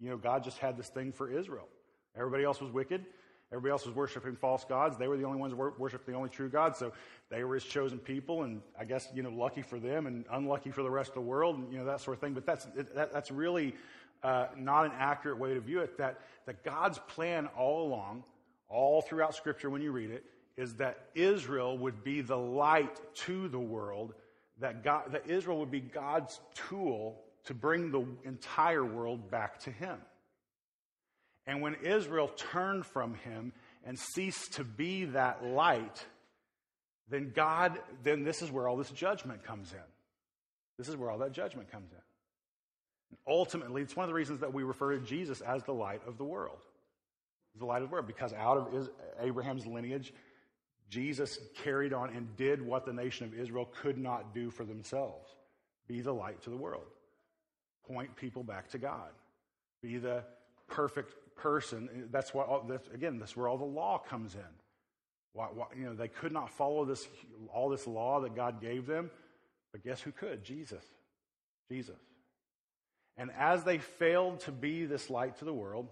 you 0.00 0.10
know, 0.10 0.16
God 0.16 0.44
just 0.44 0.58
had 0.58 0.76
this 0.76 0.88
thing 0.88 1.12
for 1.12 1.30
Israel. 1.30 1.68
Everybody 2.16 2.44
else 2.44 2.60
was 2.60 2.70
wicked. 2.70 3.04
Everybody 3.52 3.72
else 3.72 3.84
was 3.84 3.94
worshiping 3.96 4.36
false 4.36 4.64
gods. 4.64 4.96
They 4.96 5.08
were 5.08 5.16
the 5.16 5.24
only 5.24 5.38
ones 5.38 5.52
who 5.52 5.72
worshiped 5.76 6.06
the 6.06 6.14
only 6.14 6.28
true 6.28 6.48
God. 6.48 6.76
So 6.76 6.92
they 7.30 7.42
were 7.42 7.54
his 7.54 7.64
chosen 7.64 7.98
people, 7.98 8.44
and 8.44 8.62
I 8.78 8.84
guess 8.84 9.08
you 9.12 9.24
know, 9.24 9.30
lucky 9.30 9.62
for 9.62 9.80
them 9.80 10.06
and 10.06 10.24
unlucky 10.30 10.70
for 10.70 10.84
the 10.84 10.90
rest 10.90 11.08
of 11.08 11.14
the 11.14 11.20
world, 11.22 11.58
and 11.58 11.72
you 11.72 11.78
know 11.78 11.84
that 11.86 12.00
sort 12.00 12.16
of 12.16 12.20
thing. 12.20 12.32
But 12.32 12.46
that's 12.46 12.66
that, 12.94 13.12
that's 13.12 13.32
really 13.32 13.74
uh, 14.22 14.46
not 14.56 14.86
an 14.86 14.92
accurate 14.96 15.38
way 15.38 15.54
to 15.54 15.60
view 15.60 15.80
it. 15.80 15.98
That 15.98 16.20
that 16.46 16.62
God's 16.62 17.00
plan 17.08 17.48
all 17.58 17.88
along, 17.88 18.22
all 18.68 19.02
throughout 19.02 19.34
Scripture, 19.34 19.68
when 19.68 19.82
you 19.82 19.90
read 19.90 20.10
it, 20.10 20.24
is 20.56 20.74
that 20.74 21.06
Israel 21.16 21.76
would 21.76 22.04
be 22.04 22.20
the 22.20 22.38
light 22.38 23.00
to 23.14 23.48
the 23.48 23.58
world. 23.58 24.14
That 24.60 24.84
God, 24.84 25.10
that 25.10 25.28
Israel 25.28 25.58
would 25.58 25.72
be 25.72 25.80
God's 25.80 26.38
tool 26.54 27.20
to 27.44 27.54
bring 27.54 27.90
the 27.90 28.06
entire 28.24 28.84
world 28.84 29.30
back 29.30 29.60
to 29.60 29.70
Him. 29.70 29.98
And 31.46 31.60
when 31.62 31.74
Israel 31.82 32.28
turned 32.28 32.86
from 32.86 33.14
him 33.14 33.52
and 33.84 33.98
ceased 33.98 34.52
to 34.54 34.64
be 34.64 35.06
that 35.06 35.44
light, 35.44 36.04
then 37.08 37.32
God, 37.34 37.78
then 38.04 38.22
this 38.22 38.42
is 38.42 38.52
where 38.52 38.68
all 38.68 38.76
this 38.76 38.90
judgment 38.90 39.42
comes 39.42 39.72
in. 39.72 39.78
This 40.78 40.88
is 40.88 40.96
where 40.96 41.10
all 41.10 41.18
that 41.18 41.32
judgment 41.32 41.70
comes 41.72 41.90
in. 41.90 41.98
And 43.10 43.18
ultimately, 43.26 43.82
it's 43.82 43.96
one 43.96 44.04
of 44.04 44.08
the 44.08 44.14
reasons 44.14 44.40
that 44.40 44.54
we 44.54 44.62
refer 44.62 44.92
to 44.92 45.00
Jesus 45.00 45.40
as 45.40 45.64
the 45.64 45.74
light 45.74 46.02
of 46.06 46.18
the 46.18 46.24
world. 46.24 46.58
The 47.58 47.66
light 47.66 47.82
of 47.82 47.88
the 47.88 47.92
world, 47.92 48.06
because 48.06 48.32
out 48.32 48.56
of 48.56 48.88
Abraham's 49.20 49.66
lineage, 49.66 50.14
Jesus 50.88 51.36
carried 51.64 51.92
on 51.92 52.10
and 52.10 52.36
did 52.36 52.64
what 52.64 52.86
the 52.86 52.92
nation 52.92 53.26
of 53.26 53.34
Israel 53.34 53.68
could 53.82 53.98
not 53.98 54.32
do 54.34 54.50
for 54.50 54.64
themselves 54.64 55.28
be 55.88 56.00
the 56.00 56.14
light 56.14 56.40
to 56.42 56.50
the 56.50 56.56
world, 56.56 56.84
point 57.92 58.14
people 58.16 58.42
back 58.42 58.68
to 58.70 58.78
God, 58.78 59.10
be 59.82 59.98
the 59.98 60.22
perfect 60.68 61.14
person. 61.36 62.08
That's 62.10 62.32
what, 62.32 62.48
all, 62.48 62.64
that's, 62.68 62.88
again, 62.88 63.18
that's 63.18 63.36
where 63.36 63.48
all 63.48 63.58
the 63.58 63.64
law 63.64 63.98
comes 63.98 64.34
in. 64.34 64.40
Why, 65.32 65.46
why, 65.46 65.66
you 65.76 65.84
know, 65.84 65.94
they 65.94 66.08
could 66.08 66.32
not 66.32 66.50
follow 66.50 66.84
this, 66.84 67.06
all 67.52 67.68
this 67.68 67.86
law 67.86 68.20
that 68.20 68.34
God 68.34 68.60
gave 68.60 68.86
them, 68.86 69.10
but 69.72 69.84
guess 69.84 70.00
who 70.00 70.12
could? 70.12 70.44
Jesus. 70.44 70.84
Jesus. 71.70 71.98
And 73.16 73.30
as 73.38 73.64
they 73.64 73.78
failed 73.78 74.40
to 74.40 74.52
be 74.52 74.86
this 74.86 75.10
light 75.10 75.38
to 75.38 75.44
the 75.44 75.52
world, 75.52 75.88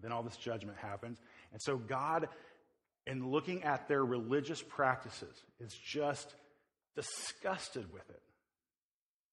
then 0.00 0.12
all 0.12 0.22
this 0.22 0.36
judgment 0.36 0.76
happens. 0.78 1.18
And 1.52 1.60
so 1.62 1.76
God, 1.76 2.28
in 3.06 3.30
looking 3.30 3.64
at 3.64 3.88
their 3.88 4.04
religious 4.04 4.62
practices, 4.62 5.34
is 5.60 5.72
just 5.72 6.34
disgusted 6.94 7.92
with 7.92 8.08
it. 8.10 8.22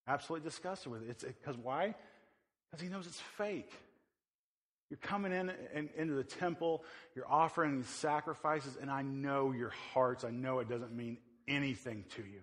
Absolutely 0.07 0.48
disgusted 0.48 0.91
with 0.91 1.10
it. 1.10 1.24
Because 1.39 1.57
why? 1.57 1.95
Because 2.69 2.83
he 2.83 2.89
knows 2.89 3.07
it's 3.07 3.22
fake. 3.38 3.72
You're 4.89 4.98
coming 4.98 5.31
in 5.31 5.51
into 5.95 6.13
the 6.13 6.24
temple, 6.24 6.83
you're 7.15 7.29
offering 7.29 7.77
these 7.77 7.88
sacrifices, 7.88 8.77
and 8.79 8.91
I 8.91 9.01
know 9.01 9.51
your 9.51 9.72
hearts. 9.93 10.24
I 10.24 10.29
know 10.29 10.60
it 10.60 10.69
doesn't 10.69 10.95
mean 10.95 11.17
anything 11.48 12.05
to 12.15 12.22
you. 12.22 12.41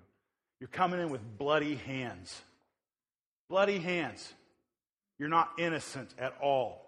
You're 0.58 0.68
coming 0.68 1.00
in 1.00 1.10
with 1.10 1.20
bloody 1.38 1.76
hands. 1.76 2.40
Bloody 3.48 3.78
hands. 3.78 4.32
You're 5.18 5.28
not 5.28 5.50
innocent 5.58 6.12
at 6.18 6.34
all. 6.42 6.86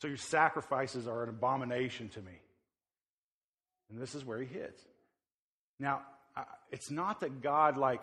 So 0.00 0.08
your 0.08 0.16
sacrifices 0.16 1.06
are 1.06 1.24
an 1.24 1.28
abomination 1.28 2.08
to 2.10 2.20
me. 2.20 2.40
And 3.90 4.00
this 4.00 4.14
is 4.14 4.24
where 4.24 4.38
he 4.38 4.46
hits. 4.46 4.82
Now, 5.78 6.02
it's 6.70 6.90
not 6.90 7.20
that 7.20 7.42
God, 7.42 7.76
like, 7.76 8.00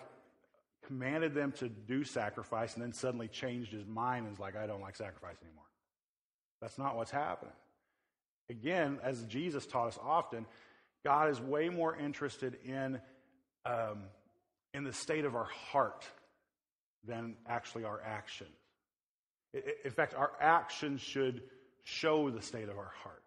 commanded 0.87 1.33
them 1.33 1.51
to 1.53 1.69
do 1.69 2.03
sacrifice 2.03 2.73
and 2.73 2.83
then 2.83 2.93
suddenly 2.93 3.27
changed 3.27 3.71
his 3.71 3.85
mind 3.85 4.25
and 4.25 4.33
is 4.33 4.39
like, 4.39 4.55
I 4.55 4.67
don't 4.67 4.81
like 4.81 4.95
sacrifice 4.95 5.37
anymore. 5.41 5.63
That's 6.61 6.77
not 6.77 6.95
what's 6.95 7.11
happening. 7.11 7.53
Again, 8.49 8.99
as 9.03 9.23
Jesus 9.23 9.65
taught 9.65 9.87
us 9.87 9.99
often, 10.01 10.45
God 11.03 11.29
is 11.29 11.39
way 11.39 11.69
more 11.69 11.95
interested 11.95 12.57
in, 12.65 12.99
um, 13.65 14.03
in 14.73 14.83
the 14.83 14.93
state 14.93 15.25
of 15.25 15.35
our 15.35 15.47
heart 15.71 16.05
than 17.05 17.35
actually 17.47 17.83
our 17.83 18.01
actions. 18.01 18.49
In 19.83 19.91
fact, 19.91 20.15
our 20.15 20.31
actions 20.39 21.01
should 21.01 21.41
show 21.83 22.29
the 22.29 22.41
state 22.41 22.69
of 22.69 22.77
our 22.77 22.91
heart. 23.03 23.23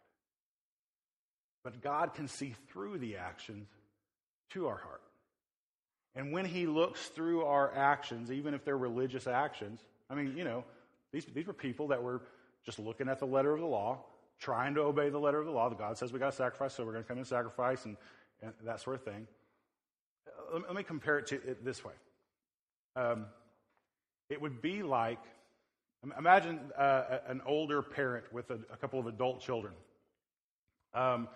But 1.63 1.83
God 1.83 2.15
can 2.15 2.29
see 2.29 2.55
through 2.69 2.99
the 2.99 3.17
actions 3.17 3.69
to 4.51 4.67
our 4.69 4.79
heart. 4.79 5.03
And 6.17 6.33
when 6.33 6.45
He 6.45 6.67
looks 6.67 7.07
through 7.09 7.45
our 7.45 7.73
actions, 7.77 8.33
even 8.33 8.55
if 8.55 8.65
they're 8.65 8.79
religious 8.79 9.27
actions, 9.27 9.85
I 10.11 10.15
mean, 10.15 10.35
you 10.37 10.45
know, 10.45 10.65
these, 11.13 11.27
these 11.27 11.47
were 11.47 11.53
people 11.53 11.89
that 11.89 12.03
were 12.03 12.23
just 12.65 12.79
looking 12.79 13.09
at 13.09 13.21
the 13.21 13.27
letter 13.27 13.53
of 13.53 13.61
the 13.61 13.67
law, 13.67 13.99
trying 14.41 14.75
to 14.75 14.81
obey 14.81 15.09
the 15.11 15.19
letter 15.19 15.39
of 15.39 15.47
the 15.47 15.53
law. 15.53 15.69
The 15.69 15.77
God 15.77 15.97
says 15.97 16.13
we 16.13 16.19
got 16.19 16.31
to 16.31 16.37
sacrifice, 16.37 16.75
so 16.75 16.85
we're 16.85 16.93
going 16.93 17.05
to 17.05 17.09
come 17.09 17.19
and 17.19 17.27
sacrifice 17.27 17.85
and, 17.85 17.97
and 18.43 18.53
that 18.65 18.81
sort 18.81 18.97
of 18.97 19.05
thing. 19.05 19.29
Let 20.53 20.63
me, 20.63 20.67
let 20.69 20.77
me 20.77 20.83
compare 20.83 21.19
it 21.19 21.27
to 21.29 21.37
it 21.37 21.65
this 21.65 21.85
way. 21.85 21.93
Um, 22.97 23.27
it 24.31 24.41
would 24.41 24.61
be 24.61 24.83
like 24.83 25.21
imagine 26.19 26.61
uh, 26.77 27.19
an 27.27 27.41
older 27.47 27.83
parent 27.83 28.25
with 28.33 28.51
a, 28.51 28.59
a, 28.73 28.77
couple 28.77 29.01
of 29.01 29.07
adult 29.07 29.41
children. 29.41 29.75
Um, 30.95 31.29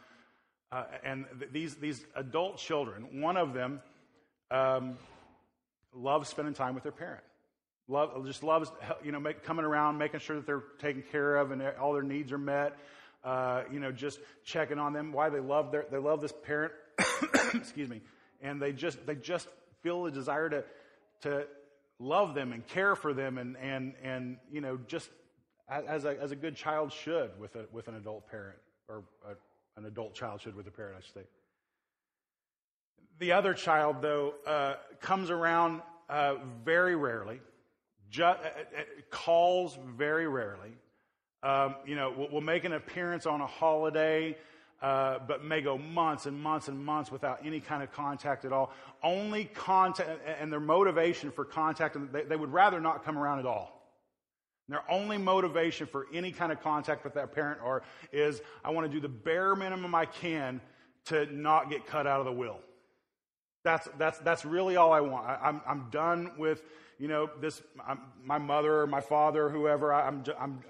uh, 0.73 0.85
and 1.03 1.27
th- 1.39 1.51
these, 1.53 1.75
these 1.77 2.05
adult 2.15 2.57
children, 2.57 3.21
one 3.21 3.37
of 3.37 3.53
them 3.53 3.81
um, 4.51 4.99
loves 5.95 6.29
spending 6.29 6.55
time 6.55 6.75
with 6.75 6.83
their 6.83 6.93
parent. 6.93 7.23
Love, 7.89 8.25
just 8.25 8.43
loves, 8.43 8.71
you 9.03 9.11
know, 9.11 9.19
make, 9.19 9.43
coming 9.43 9.65
around, 9.65 9.99
making 9.99 10.21
sure 10.21 10.37
that 10.37 10.47
they're 10.47 10.63
taken 10.79 11.03
care 11.11 11.37
of 11.37 11.51
and 11.51 11.63
all 11.81 11.93
their 11.93 12.03
needs 12.03 12.31
are 12.33 12.39
met. 12.39 12.77
Uh, 13.25 13.63
you 13.71 13.81
know, 13.81 13.93
just 13.93 14.19
checking 14.45 14.79
on 14.79 14.93
them. 14.93 15.13
Why 15.13 15.29
they 15.29 15.41
love 15.41 15.73
their, 15.73 15.87
they 15.91 15.99
love 15.99 16.21
this 16.21 16.33
parent. 16.45 16.73
excuse 17.55 17.89
me, 17.89 18.01
and 18.41 18.63
they 18.63 18.73
just 18.73 19.05
they 19.07 19.15
just 19.15 19.49
feel 19.83 20.05
the 20.05 20.11
desire 20.11 20.49
to 20.49 20.65
to 21.23 21.47
love 21.99 22.35
them 22.35 22.53
and 22.53 22.67
care 22.67 22.97
for 22.97 23.13
them 23.13 23.37
and 23.37 23.57
and 23.59 23.95
and 24.03 24.39
you 24.51 24.61
know 24.63 24.79
just 24.87 25.11
as 25.69 26.05
a 26.05 26.19
as 26.21 26.31
a 26.33 26.37
good 26.37 26.57
child 26.57 26.93
should 26.93 27.31
with 27.39 27.55
a 27.57 27.67
with 27.73 27.89
an 27.89 27.97
adult 27.97 28.29
parent 28.31 28.57
or 28.89 29.05
a, 29.29 29.35
an 29.79 29.87
adult 29.87 30.15
child 30.15 30.41
should 30.41 30.57
with 30.57 30.67
a 30.67 30.71
parent, 30.71 30.97
I 30.99 31.01
should 31.01 31.15
say. 31.15 31.27
The 33.21 33.33
other 33.33 33.53
child, 33.53 34.01
though, 34.01 34.33
uh, 34.47 34.77
comes 35.01 35.29
around 35.29 35.83
uh, 36.09 36.37
very 36.65 36.97
rarely, 36.97 37.41
ju- 38.09 38.25
uh, 38.25 38.35
uh, 38.35 38.83
calls 39.11 39.79
very 39.95 40.27
rarely. 40.27 40.73
Um, 41.43 41.77
you 41.87 41.97
know, 41.97 42.11
will, 42.11 42.31
will, 42.31 42.41
make 42.41 42.65
an 42.65 42.73
appearance 42.73 43.27
on 43.27 43.43
a 43.43 43.47
holiday, 43.47 44.39
uh, 44.81 45.19
but 45.29 45.45
may 45.45 45.61
go 45.61 45.77
months 45.77 46.25
and 46.25 46.43
months 46.43 46.69
and 46.69 46.83
months 46.83 47.13
without 47.13 47.41
any 47.45 47.61
kind 47.61 47.83
of 47.83 47.93
contact 47.93 48.47
at 48.47 48.55
all. 48.55 48.73
Only 49.03 49.45
contact, 49.45 50.09
and 50.41 50.51
their 50.51 50.59
motivation 50.59 51.31
for 51.31 51.45
contact, 51.45 51.99
they, 52.13 52.23
they 52.23 52.37
would 52.37 52.53
rather 52.53 52.81
not 52.81 53.05
come 53.05 53.19
around 53.19 53.39
at 53.39 53.47
all. 53.47 53.87
Their 54.67 54.91
only 54.91 55.19
motivation 55.19 55.87
for 55.87 56.07
any 56.15 56.33
kind 56.33 56.53
of 56.53 56.63
contact 56.63 57.05
with 57.05 57.13
that 57.15 57.35
parent 57.35 57.61
or 57.63 57.83
is 58.13 58.41
I 58.65 58.71
want 58.71 58.87
to 58.87 58.93
do 58.93 59.01
the 59.01 59.09
bare 59.09 59.55
minimum 59.55 59.95
I 59.95 60.07
can 60.07 60.63
to 61.07 61.27
not 61.27 61.69
get 61.69 61.87
cut 61.87 62.07
out 62.07 62.21
of 62.21 62.25
the 62.25 62.33
will. 62.33 62.61
That's, 63.63 63.89
that's, 63.99 64.19
that's 64.21 64.45
really 64.45 64.77
all 64.77 64.93
I 64.93 65.01
want. 65.01 65.27
I, 65.27 65.35
am 65.35 65.41
I'm, 65.43 65.61
I'm 65.67 65.91
done 65.91 66.33
with, 66.39 66.63
you 66.99 67.09
know, 67.09 67.31
this, 67.41 67.61
I'm, 67.87 68.01
my 68.25 68.39
mother 68.39 68.87
my 68.87 69.01
father, 69.01 69.51
whoever. 69.51 69.93
I, 69.93 70.07
I'm, 70.07 70.25
I'm, 70.39 70.65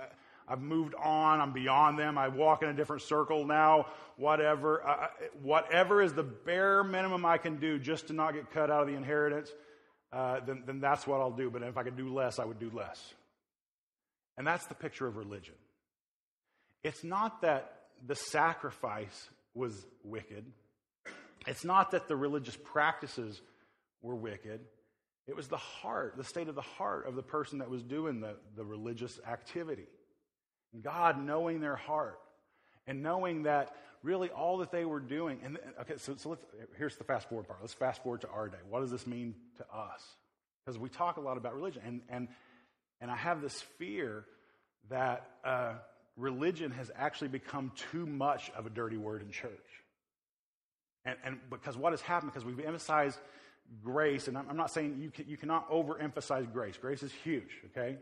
I've 0.49 0.61
moved 0.61 0.95
on. 0.97 1.41
I'm 1.41 1.53
beyond 1.53 1.99
them. 1.99 2.19
I 2.19 2.27
walk 2.29 2.65
in 2.65 2.69
a 2.69 2.75
different 2.75 3.03
circle 3.03 3.47
now, 3.47 3.87
whatever. 4.17 5.09
Whatever 5.43 6.03
is 6.03 6.13
the 6.13 6.25
bare 6.25 6.83
minimum 6.83 7.25
I 7.25 7.39
can 7.39 7.61
do 7.61 7.79
just 7.79 8.09
to 8.09 8.13
not 8.13 8.35
get 8.35 8.51
cut 8.51 8.71
out 8.71 8.83
of 8.83 8.89
the 8.89 8.95
inheritance, 8.95 9.53
uh, 10.13 10.41
then, 10.45 10.65
then 10.67 10.81
that's 10.81 11.07
what 11.07 11.21
I'll 11.21 11.31
do. 11.31 11.51
But 11.51 11.63
if 11.63 11.77
I 11.77 11.85
could 11.85 11.97
do 11.97 12.13
less, 12.13 12.41
I 12.41 12.45
would 12.45 12.59
do 12.59 12.71
less. 12.75 13.15
And 14.37 14.45
that's 14.45 14.67
the 14.67 14.75
picture 14.75 15.07
of 15.07 15.17
religion. 15.17 15.55
It's 16.83 17.05
not 17.05 17.43
that 17.43 17.83
the 18.05 18.17
sacrifice 18.17 19.29
was 19.55 19.87
wicked, 20.03 20.47
it's 21.47 21.65
not 21.65 21.93
that 21.93 22.09
the 22.09 22.17
religious 22.17 22.57
practices 22.57 23.41
were 24.03 24.15
wicked. 24.15 24.61
It 25.27 25.37
was 25.37 25.49
the 25.49 25.57
heart, 25.57 26.17
the 26.17 26.25
state 26.25 26.49
of 26.49 26.55
the 26.55 26.61
heart 26.61 27.07
of 27.07 27.15
the 27.15 27.23
person 27.23 27.59
that 27.59 27.71
was 27.71 27.83
doing 27.83 28.21
the, 28.21 28.37
the 28.57 28.65
religious 28.65 29.19
activity. 29.29 29.87
God 30.83 31.25
knowing 31.25 31.61
their 31.61 31.77
heart 31.77 32.19
and 32.87 33.03
knowing 33.03 33.45
that 33.45 33.75
really 34.03 34.31
all 34.31 34.59
that 34.59 34.73
they 34.73 34.85
were 34.85 35.01
doing. 35.01 35.41
And 35.45 35.59
okay, 35.83 35.95
so, 35.99 36.17
so 36.17 36.31
let's, 36.31 36.45
here's 36.79 36.97
the 36.97 37.05
fast 37.05 37.29
forward 37.29 37.47
part. 37.47 37.61
Let's 37.61 37.75
fast 37.75 38.03
forward 38.03 38.23
to 38.23 38.29
our 38.29 38.49
day. 38.49 38.59
What 38.69 38.81
does 38.81 38.91
this 38.91 39.07
mean 39.07 39.35
to 39.57 39.65
us? 39.73 40.03
Because 40.65 40.79
we 40.79 40.89
talk 40.89 41.17
a 41.17 41.21
lot 41.21 41.37
about 41.37 41.55
religion, 41.55 41.83
and, 41.85 42.01
and 42.09 42.29
and 43.01 43.11
I 43.11 43.17
have 43.17 43.41
this 43.41 43.61
fear 43.79 44.25
that 44.91 45.27
uh, 45.45 45.75
religion 46.17 46.71
has 46.73 46.91
actually 46.95 47.29
become 47.29 47.73
too 47.93 48.05
much 48.05 48.51
of 48.51 48.67
a 48.67 48.71
dirty 48.71 48.97
word 48.97 49.23
in 49.23 49.31
church. 49.31 49.51
And, 51.05 51.17
and 51.25 51.39
because 51.49 51.77
what 51.77 51.93
has 51.93 52.01
happened, 52.01 52.33
because 52.33 52.45
we've 52.45 52.65
emphasized 52.65 53.19
grace, 53.83 54.29
and 54.29 54.37
I'm, 54.37 54.47
I'm 54.51 54.57
not 54.57 54.71
saying 54.71 54.99
you, 55.01 55.11
can, 55.11 55.27
you 55.29 55.37
cannot 55.37 55.71
overemphasize 55.71 56.53
grace. 56.53 56.77
Grace 56.77 57.03
is 57.03 57.13
huge, 57.13 57.51
okay? 57.71 57.97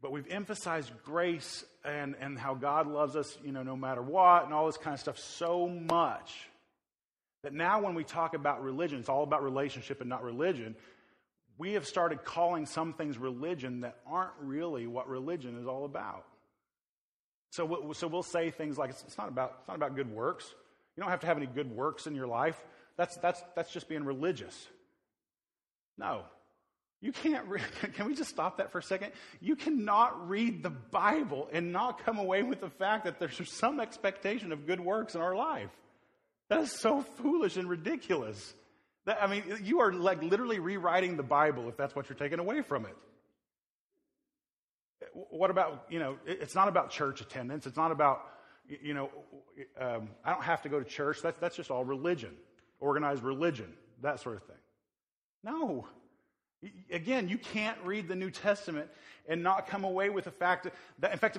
But 0.00 0.12
we've 0.12 0.30
emphasized 0.30 0.92
grace 1.04 1.64
and, 1.84 2.14
and 2.20 2.38
how 2.38 2.54
God 2.54 2.86
loves 2.86 3.16
us, 3.16 3.36
you 3.44 3.52
know, 3.52 3.62
no 3.62 3.76
matter 3.76 4.02
what, 4.02 4.44
and 4.44 4.52
all 4.52 4.66
this 4.66 4.76
kind 4.76 4.94
of 4.94 5.00
stuff 5.00 5.18
so 5.18 5.68
much 5.68 6.48
that 7.42 7.52
now 7.52 7.82
when 7.82 7.94
we 7.94 8.04
talk 8.04 8.34
about 8.34 8.62
religion, 8.62 8.98
it's 8.98 9.08
all 9.08 9.22
about 9.22 9.42
relationship 9.42 10.00
and 10.00 10.08
not 10.08 10.22
religion 10.22 10.76
we 11.56 11.74
have 11.74 11.86
started 11.86 12.24
calling 12.24 12.66
some 12.66 12.92
things 12.92 13.16
religion 13.16 13.80
that 13.80 13.98
aren't 14.06 14.32
really 14.40 14.86
what 14.86 15.08
religion 15.08 15.58
is 15.58 15.66
all 15.66 15.84
about. 15.84 16.24
So, 17.50 17.92
so 17.92 18.08
we'll 18.08 18.24
say 18.24 18.50
things 18.50 18.76
like 18.76 18.90
it's 18.90 19.16
not 19.16 19.28
about 19.28 19.58
it's 19.60 19.68
not 19.68 19.76
about 19.76 19.94
good 19.94 20.10
works. 20.10 20.52
You 20.96 21.02
don't 21.02 21.10
have 21.10 21.20
to 21.20 21.26
have 21.26 21.36
any 21.36 21.46
good 21.46 21.70
works 21.70 22.06
in 22.06 22.14
your 22.14 22.26
life. 22.26 22.62
That's 22.96 23.16
that's 23.16 23.42
that's 23.56 23.72
just 23.72 23.88
being 23.88 24.04
religious. 24.04 24.68
No, 25.98 26.22
you 27.04 27.12
can't. 27.12 27.46
Re- 27.46 27.60
can 27.94 28.06
we 28.06 28.14
just 28.14 28.30
stop 28.30 28.56
that 28.56 28.72
for 28.72 28.78
a 28.78 28.82
second? 28.82 29.12
You 29.40 29.56
cannot 29.56 30.28
read 30.28 30.62
the 30.62 30.70
Bible 30.70 31.48
and 31.52 31.70
not 31.70 32.04
come 32.04 32.18
away 32.18 32.42
with 32.42 32.60
the 32.60 32.70
fact 32.70 33.04
that 33.04 33.18
there's 33.18 33.40
some 33.52 33.78
expectation 33.78 34.52
of 34.52 34.66
good 34.66 34.80
works 34.80 35.14
in 35.14 35.20
our 35.20 35.34
life. 35.34 35.70
That 36.48 36.60
is 36.60 36.72
so 36.72 37.02
foolish 37.02 37.56
and 37.56 37.68
ridiculous. 37.68 38.54
That, 39.06 39.22
I 39.22 39.26
mean, 39.26 39.44
you 39.62 39.80
are 39.80 39.92
like 39.92 40.22
literally 40.22 40.58
rewriting 40.58 41.16
the 41.16 41.22
Bible 41.22 41.68
if 41.68 41.76
that's 41.76 41.94
what 41.94 42.08
you're 42.08 42.16
taking 42.16 42.38
away 42.38 42.62
from 42.62 42.86
it. 42.86 42.96
What 45.12 45.50
about, 45.50 45.84
you 45.90 45.98
know, 45.98 46.16
it's 46.24 46.54
not 46.54 46.68
about 46.68 46.90
church 46.90 47.20
attendance. 47.20 47.66
It's 47.66 47.76
not 47.76 47.92
about, 47.92 48.26
you 48.68 48.94
know, 48.94 49.10
um, 49.78 50.08
I 50.24 50.32
don't 50.32 50.42
have 50.42 50.62
to 50.62 50.68
go 50.68 50.78
to 50.78 50.84
church. 50.84 51.18
That's, 51.22 51.38
that's 51.38 51.56
just 51.56 51.70
all 51.70 51.84
religion, 51.84 52.34
organized 52.80 53.22
religion, 53.22 53.72
that 54.02 54.20
sort 54.20 54.36
of 54.36 54.42
thing. 54.44 54.56
No. 55.42 55.86
Again, 56.90 57.28
you 57.28 57.36
can't 57.36 57.76
read 57.84 58.08
the 58.08 58.16
New 58.16 58.30
Testament 58.30 58.88
and 59.28 59.42
not 59.42 59.66
come 59.66 59.84
away 59.84 60.08
with 60.08 60.24
the 60.24 60.30
fact 60.30 60.66
that, 61.00 61.12
in 61.12 61.18
fact, 61.18 61.38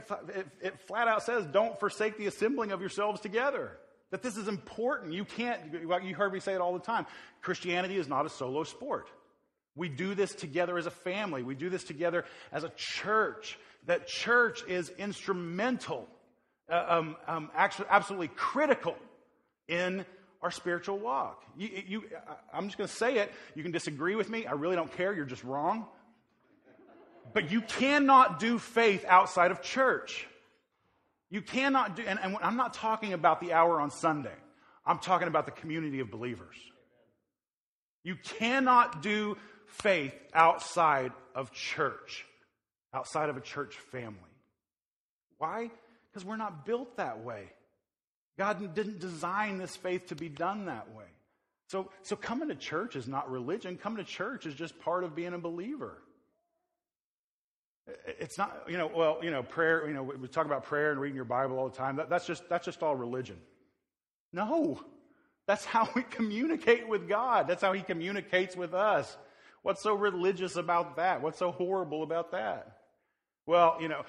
it, 0.61 0.79
flat 0.87 1.07
out 1.07 1.23
says, 1.23 1.45
don't 1.47 1.79
forsake 1.79 2.17
the 2.17 2.27
assembling 2.27 2.71
of 2.71 2.79
yourselves 2.79 3.21
together. 3.21 3.71
That 4.11 4.21
this 4.21 4.37
is 4.37 4.47
important. 4.47 5.13
You 5.13 5.25
can't, 5.25 5.59
you 6.03 6.15
heard 6.15 6.31
me 6.31 6.39
say 6.39 6.53
it 6.53 6.61
all 6.61 6.73
the 6.73 6.79
time. 6.79 7.07
Christianity 7.41 7.97
is 7.97 8.07
not 8.07 8.27
a 8.27 8.29
solo 8.29 8.63
sport. 8.63 9.09
We 9.75 9.89
do 9.89 10.13
this 10.13 10.33
together 10.33 10.77
as 10.77 10.85
a 10.85 10.91
family. 10.91 11.43
We 11.43 11.55
do 11.55 11.69
this 11.69 11.83
together 11.83 12.23
as 12.51 12.63
a 12.63 12.71
church. 12.75 13.57
That 13.87 14.07
church 14.07 14.63
is 14.67 14.89
instrumental, 14.89 16.07
um, 16.69 17.15
um, 17.27 17.51
actually, 17.55 17.87
absolutely 17.89 18.29
critical 18.29 18.95
in 19.67 20.05
our 20.41 20.51
spiritual 20.51 20.99
walk. 20.99 21.43
You, 21.57 21.69
you, 21.87 22.03
I'm 22.53 22.65
just 22.65 22.77
going 22.77 22.87
to 22.87 22.95
say 22.95 23.17
it. 23.17 23.31
You 23.55 23.63
can 23.63 23.71
disagree 23.71 24.15
with 24.15 24.29
me. 24.29 24.45
I 24.45 24.53
really 24.53 24.75
don't 24.75 24.91
care. 24.95 25.13
You're 25.13 25.25
just 25.25 25.43
wrong. 25.43 25.85
But 27.33 27.51
you 27.51 27.61
cannot 27.61 28.39
do 28.39 28.59
faith 28.59 29.05
outside 29.07 29.51
of 29.51 29.61
church. 29.61 30.27
You 31.29 31.41
cannot 31.41 31.95
do, 31.95 32.03
and, 32.05 32.19
and 32.21 32.37
I'm 32.41 32.57
not 32.57 32.73
talking 32.73 33.13
about 33.13 33.41
the 33.41 33.53
hour 33.53 33.81
on 33.81 33.89
Sunday. 33.89 34.35
I'm 34.85 34.99
talking 34.99 35.27
about 35.27 35.45
the 35.45 35.51
community 35.51 35.99
of 35.99 36.11
believers. 36.11 36.55
You 38.03 38.15
cannot 38.15 39.01
do 39.01 39.35
faith 39.65 40.13
outside 40.33 41.11
of 41.33 41.51
church, 41.51 42.23
outside 42.93 43.29
of 43.29 43.37
a 43.37 43.41
church 43.41 43.75
family. 43.91 44.19
Why? 45.39 45.71
Because 46.15 46.25
we're 46.25 46.37
not 46.37 46.65
built 46.65 46.95
that 46.95 47.25
way. 47.25 47.43
God 48.37 48.73
didn't 48.73 48.99
design 48.99 49.57
this 49.57 49.75
faith 49.75 50.07
to 50.07 50.15
be 50.15 50.29
done 50.29 50.67
that 50.67 50.87
way. 50.95 51.03
So, 51.67 51.91
so 52.03 52.15
coming 52.15 52.47
to 52.47 52.55
church 52.55 52.95
is 52.95 53.05
not 53.05 53.29
religion. 53.29 53.75
Coming 53.75 53.97
to 53.97 54.09
church 54.09 54.45
is 54.45 54.55
just 54.55 54.79
part 54.79 55.03
of 55.03 55.13
being 55.13 55.33
a 55.33 55.37
believer. 55.37 56.01
It's 58.17 58.37
not, 58.37 58.63
you 58.69 58.77
know, 58.77 58.89
well, 58.95 59.19
you 59.21 59.29
know, 59.29 59.43
prayer, 59.43 59.85
you 59.89 59.93
know, 59.93 60.03
we 60.03 60.29
talk 60.29 60.45
about 60.45 60.63
prayer 60.63 60.93
and 60.93 61.01
reading 61.01 61.17
your 61.17 61.25
Bible 61.25 61.59
all 61.59 61.67
the 61.67 61.75
time. 61.75 61.97
That, 61.97 62.09
that's 62.09 62.25
just, 62.25 62.47
that's 62.47 62.63
just 62.63 62.81
all 62.81 62.95
religion. 62.95 63.35
No. 64.31 64.79
That's 65.47 65.65
how 65.65 65.89
we 65.95 66.03
communicate 66.03 66.87
with 66.87 67.09
God. 67.09 67.45
That's 67.49 67.61
how 67.61 67.73
He 67.73 67.81
communicates 67.81 68.55
with 68.55 68.73
us. 68.73 69.17
What's 69.63 69.83
so 69.83 69.95
religious 69.95 70.55
about 70.55 70.95
that? 70.95 71.21
What's 71.21 71.39
so 71.39 71.51
horrible 71.51 72.03
about 72.03 72.31
that? 72.31 72.74
Well, 73.47 73.77
you 73.79 73.89
know, 73.89 74.03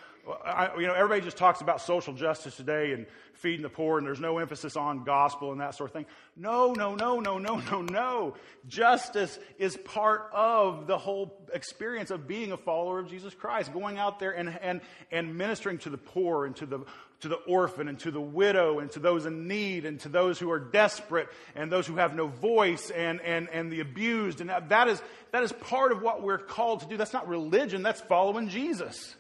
I, 0.45 0.71
you 0.79 0.87
know, 0.87 0.95
everybody 0.95 1.21
just 1.21 1.37
talks 1.37 1.61
about 1.61 1.83
social 1.83 2.15
justice 2.15 2.57
today 2.57 2.93
and 2.93 3.07
feeding 3.35 3.63
the 3.63 3.69
poor, 3.69 3.99
and 3.99 4.07
there's 4.07 4.19
no 4.19 4.39
emphasis 4.39 4.77
on 4.77 5.05
gospel 5.05 5.53
and 5.53 5.61
that 5.61 5.75
sort 5.75 5.91
of 5.91 5.95
thing. 5.95 6.07
No, 6.37 6.73
no, 6.73 6.95
no, 6.95 7.21
no, 7.21 7.39
no, 7.39 7.57
no, 7.57 7.83
no. 7.83 8.35
Justice 8.67 9.39
is 9.59 9.77
part 9.77 10.31
of 10.33 10.87
the 10.87 10.97
whole 10.97 11.47
experience 11.53 12.11
of 12.11 12.27
being 12.27 12.53
a 12.53 12.57
follower 12.57 12.99
of 12.99 13.11
Jesus 13.11 13.35
Christ, 13.35 13.75
going 13.75 13.99
out 13.99 14.19
there 14.19 14.33
and, 14.33 14.49
and, 14.63 14.81
and 15.13 15.37
ministering 15.37 15.79
to 15.79 15.91
the 15.91 15.99
poor 15.99 16.47
and 16.47 16.57
to 16.57 16.67
the, 16.67 16.81
to 17.21 17.29
the 17.29 17.37
orphan 17.37 17.89
and 17.89 17.99
to 18.01 18.11
the 18.11 18.21
widow 18.21 18.79
and 18.79 18.91
to 18.93 19.01
those 19.01 19.27
in 19.27 19.47
need 19.47 19.85
and 19.85 20.01
to 20.01 20.09
those 20.09 20.39
who 20.39 20.51
are 20.51 20.61
desperate 20.61 21.29
and 21.55 21.71
those 21.71 21.87
who 21.87 21.97
have 21.97 22.17
no 22.17 22.27
voice 22.27 22.91
and, 22.91 23.21
and, 23.21 23.51
and 23.51 23.71
the 23.71 23.81
abused. 23.81 24.41
And 24.41 24.51
that 24.51 24.89
is, 24.89 25.01
that 25.33 25.43
is 25.43 25.53
part 25.53 25.93
of 25.93 26.01
what 26.01 26.23
we're 26.23 26.39
called 26.39 26.81
to 26.81 26.87
do. 26.87 26.97
That's 26.97 27.13
not 27.13 27.29
religion, 27.29 27.83
that's 27.83 28.01
following 28.01 28.49
Jesus. 28.49 29.15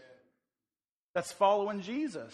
That's 1.16 1.32
following 1.32 1.80
Jesus. 1.80 2.30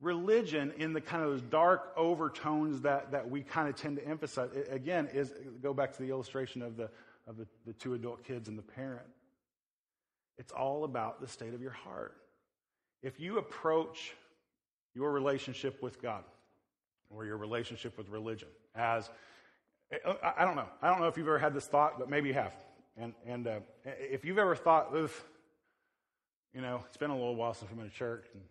Religion, 0.00 0.72
in 0.78 0.92
the 0.92 1.00
kind 1.00 1.24
of 1.24 1.30
those 1.30 1.42
dark 1.42 1.92
overtones 1.96 2.82
that, 2.82 3.10
that 3.10 3.28
we 3.28 3.42
kind 3.42 3.68
of 3.68 3.74
tend 3.74 3.96
to 3.96 4.06
emphasize, 4.06 4.50
again, 4.70 5.08
is 5.12 5.34
go 5.60 5.74
back 5.74 5.96
to 5.96 6.00
the 6.00 6.10
illustration 6.10 6.62
of 6.62 6.76
the, 6.76 6.88
of 7.26 7.36
the, 7.38 7.48
the 7.66 7.72
two 7.72 7.94
adult 7.94 8.22
kids 8.22 8.48
and 8.48 8.56
the 8.56 8.62
parent. 8.62 9.08
It's 10.38 10.52
all 10.52 10.84
about 10.84 11.20
the 11.20 11.26
state 11.26 11.54
of 11.54 11.60
your 11.60 11.72
heart. 11.72 12.14
If 13.02 13.18
you 13.18 13.38
approach 13.38 14.12
your 14.94 15.10
relationship 15.10 15.82
with 15.82 16.00
God 16.00 16.22
or 17.10 17.24
your 17.24 17.36
relationship 17.36 17.98
with 17.98 18.08
religion 18.10 18.48
as, 18.76 19.10
I 19.92 20.44
don't 20.44 20.54
know, 20.54 20.68
I 20.80 20.88
don't 20.88 21.00
know 21.00 21.08
if 21.08 21.16
you've 21.16 21.26
ever 21.26 21.40
had 21.40 21.52
this 21.52 21.66
thought, 21.66 21.98
but 21.98 22.08
maybe 22.08 22.28
you 22.28 22.34
have. 22.34 22.54
And, 22.96 23.12
and 23.26 23.48
uh, 23.48 23.58
if 23.84 24.24
you've 24.24 24.38
ever 24.38 24.54
thought, 24.54 24.92
you 26.54 26.60
know, 26.60 26.82
it's 26.88 26.96
been 26.96 27.10
a 27.10 27.16
little 27.16 27.36
while 27.36 27.54
since 27.54 27.70
we've 27.70 27.78
been 27.78 27.88
to 27.88 27.94
church, 27.94 28.26
and 28.32 28.42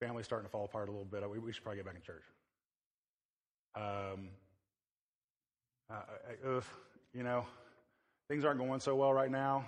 family's 0.00 0.26
starting 0.26 0.46
to 0.46 0.50
fall 0.50 0.64
apart 0.64 0.88
a 0.88 0.92
little 0.92 1.04
bit. 1.04 1.28
We, 1.30 1.38
we 1.38 1.52
should 1.52 1.62
probably 1.62 1.78
get 1.78 1.86
back 1.86 1.94
in 1.94 2.02
church. 2.02 2.24
Um, 3.74 4.28
you 7.14 7.22
know, 7.22 7.46
things 8.28 8.44
aren't 8.44 8.58
going 8.58 8.80
so 8.80 8.96
well 8.96 9.12
right 9.12 9.30
now. 9.30 9.64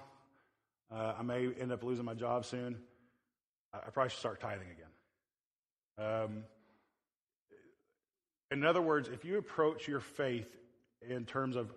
Uh, 0.92 1.14
I 1.18 1.22
may 1.22 1.48
end 1.60 1.72
up 1.72 1.82
losing 1.82 2.04
my 2.04 2.14
job 2.14 2.44
soon. 2.44 2.76
I, 3.72 3.78
I 3.78 3.90
probably 3.90 4.10
should 4.10 4.18
start 4.18 4.40
tithing 4.40 4.68
again. 4.68 6.06
Um, 6.06 6.44
in 8.50 8.64
other 8.64 8.82
words, 8.82 9.08
if 9.08 9.24
you 9.24 9.38
approach 9.38 9.86
your 9.86 10.00
faith 10.00 10.48
in 11.08 11.24
terms 11.24 11.56
of, 11.56 11.72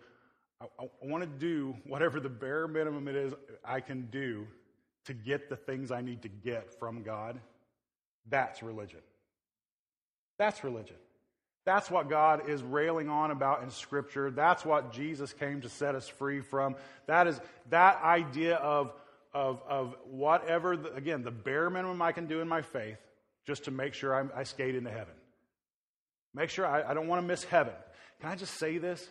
I, 0.61 0.65
I 0.79 0.87
want 1.03 1.23
to 1.23 1.29
do 1.29 1.75
whatever 1.85 2.19
the 2.19 2.29
bare 2.29 2.67
minimum 2.67 3.07
it 3.07 3.15
is 3.15 3.33
I 3.63 3.79
can 3.79 4.07
do 4.11 4.47
to 5.07 5.13
get 5.13 5.49
the 5.49 5.55
things 5.55 5.91
I 5.91 6.01
need 6.01 6.21
to 6.21 6.29
get 6.29 6.79
from 6.79 7.03
God, 7.03 7.39
that's 8.29 8.61
religion. 8.63 8.99
That's 10.37 10.63
religion. 10.63 10.95
That's 11.65 11.91
what 11.91 12.09
God 12.09 12.49
is 12.49 12.63
railing 12.63 13.09
on 13.09 13.31
about 13.31 13.63
in 13.63 13.69
Scripture. 13.69 14.31
That's 14.31 14.63
what 14.63 14.93
Jesus 14.93 15.33
came 15.33 15.61
to 15.61 15.69
set 15.69 15.95
us 15.95 16.07
free 16.07 16.39
from. 16.39 16.75
That 17.07 17.27
is 17.27 17.39
that 17.69 18.01
idea 18.01 18.55
of, 18.55 18.93
of, 19.33 19.61
of 19.67 19.95
whatever, 20.05 20.77
the, 20.77 20.93
again, 20.93 21.23
the 21.23 21.31
bare 21.31 21.69
minimum 21.69 22.01
I 22.01 22.13
can 22.13 22.27
do 22.27 22.39
in 22.39 22.47
my 22.47 22.61
faith 22.61 22.99
just 23.45 23.65
to 23.65 23.71
make 23.71 23.93
sure 23.93 24.15
I'm, 24.15 24.31
i 24.35 24.43
skate 24.43 24.75
into 24.75 24.91
heaven. 24.91 25.13
Make 26.33 26.49
sure 26.49 26.65
I, 26.65 26.91
I 26.91 26.93
don't 26.93 27.07
want 27.07 27.21
to 27.21 27.27
miss 27.27 27.43
heaven. 27.43 27.73
Can 28.21 28.29
I 28.29 28.35
just 28.35 28.57
say 28.57 28.77
this? 28.77 29.05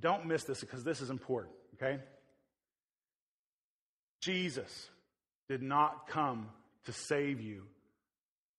don't 0.00 0.26
miss 0.26 0.44
this 0.44 0.60
because 0.60 0.84
this 0.84 1.00
is 1.00 1.10
important, 1.10 1.54
okay? 1.74 1.98
Jesus 4.20 4.90
did 5.48 5.62
not 5.62 6.08
come 6.08 6.48
to 6.84 6.92
save 6.92 7.40
you 7.40 7.62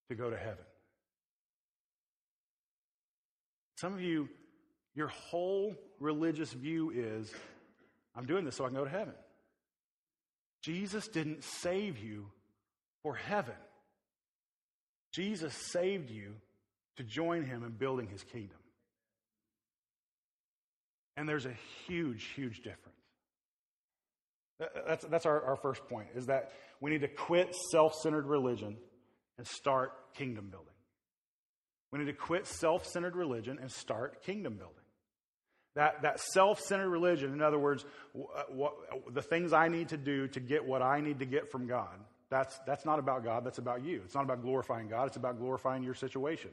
to 0.10 0.16
go 0.16 0.30
to 0.30 0.38
heaven. 0.38 0.64
Some 3.76 3.94
of 3.94 4.02
you, 4.02 4.30
your 4.96 5.08
whole 5.08 5.76
religious 6.00 6.52
view 6.52 6.92
is 6.92 7.32
I'm 8.16 8.26
doing 8.26 8.46
this 8.46 8.56
so 8.56 8.66
I 8.66 8.70
can 8.70 8.78
go 8.78 8.84
to 8.84 8.90
heaven. 8.90 9.14
Jesus 10.64 11.08
didn't 11.08 11.44
save 11.44 12.00
you 12.00 12.26
for 13.04 13.14
heaven. 13.16 13.54
Jesus 15.12 15.54
saved 15.54 16.10
you 16.10 16.34
to 16.98 17.04
join 17.04 17.44
him 17.44 17.64
in 17.64 17.72
building 17.72 18.08
his 18.08 18.24
kingdom. 18.24 18.58
And 21.16 21.30
there's 21.30 21.46
a 21.46 21.56
huge, 21.86 22.24
huge 22.36 22.58
difference. 22.58 22.97
That's, 24.60 25.06
that's 25.06 25.26
our, 25.26 25.44
our 25.44 25.56
first 25.56 25.88
point, 25.88 26.08
is 26.16 26.28
that 26.28 26.52
we 26.82 26.92
need 26.92 27.02
to 27.02 27.08
quit 27.08 27.56
self 27.72 27.94
centered 27.96 28.26
religion 28.26 28.78
and 29.38 29.46
start 29.46 29.94
kingdom 30.16 30.50
building. 30.50 30.74
We 31.92 32.00
need 32.00 32.06
to 32.06 32.14
quit 32.14 32.48
self 32.48 32.86
centered 32.86 33.16
religion 33.16 33.60
and 33.62 33.72
start 33.72 34.24
kingdom 34.24 34.56
building. 34.56 34.76
That, 35.76 36.02
that 36.02 36.20
self 36.20 36.60
centered 36.60 36.90
religion, 36.90 37.34
in 37.34 37.42
other 37.42 37.60
words, 37.60 37.86
what, 38.14 38.54
what, 38.54 38.74
the 39.14 39.22
things 39.22 39.54
I 39.54 39.68
need 39.68 39.90
to 39.90 39.98
do 39.98 40.28
to 40.30 40.40
get 40.40 40.66
what 40.66 40.82
I 40.82 41.02
need 41.02 41.20
to 41.20 41.26
get 41.26 41.52
from 41.52 41.68
God, 41.68 42.00
that's, 42.30 42.58
that's 42.66 42.84
not 42.84 42.98
about 42.98 43.24
God, 43.24 43.46
that's 43.46 43.60
about 43.60 43.84
you. 43.84 44.02
It's 44.04 44.16
not 44.16 44.24
about 44.24 44.42
glorifying 44.42 44.88
God, 44.88 45.08
it's 45.08 45.18
about 45.18 45.38
glorifying 45.38 45.84
your 45.84 45.94
situation. 45.94 46.50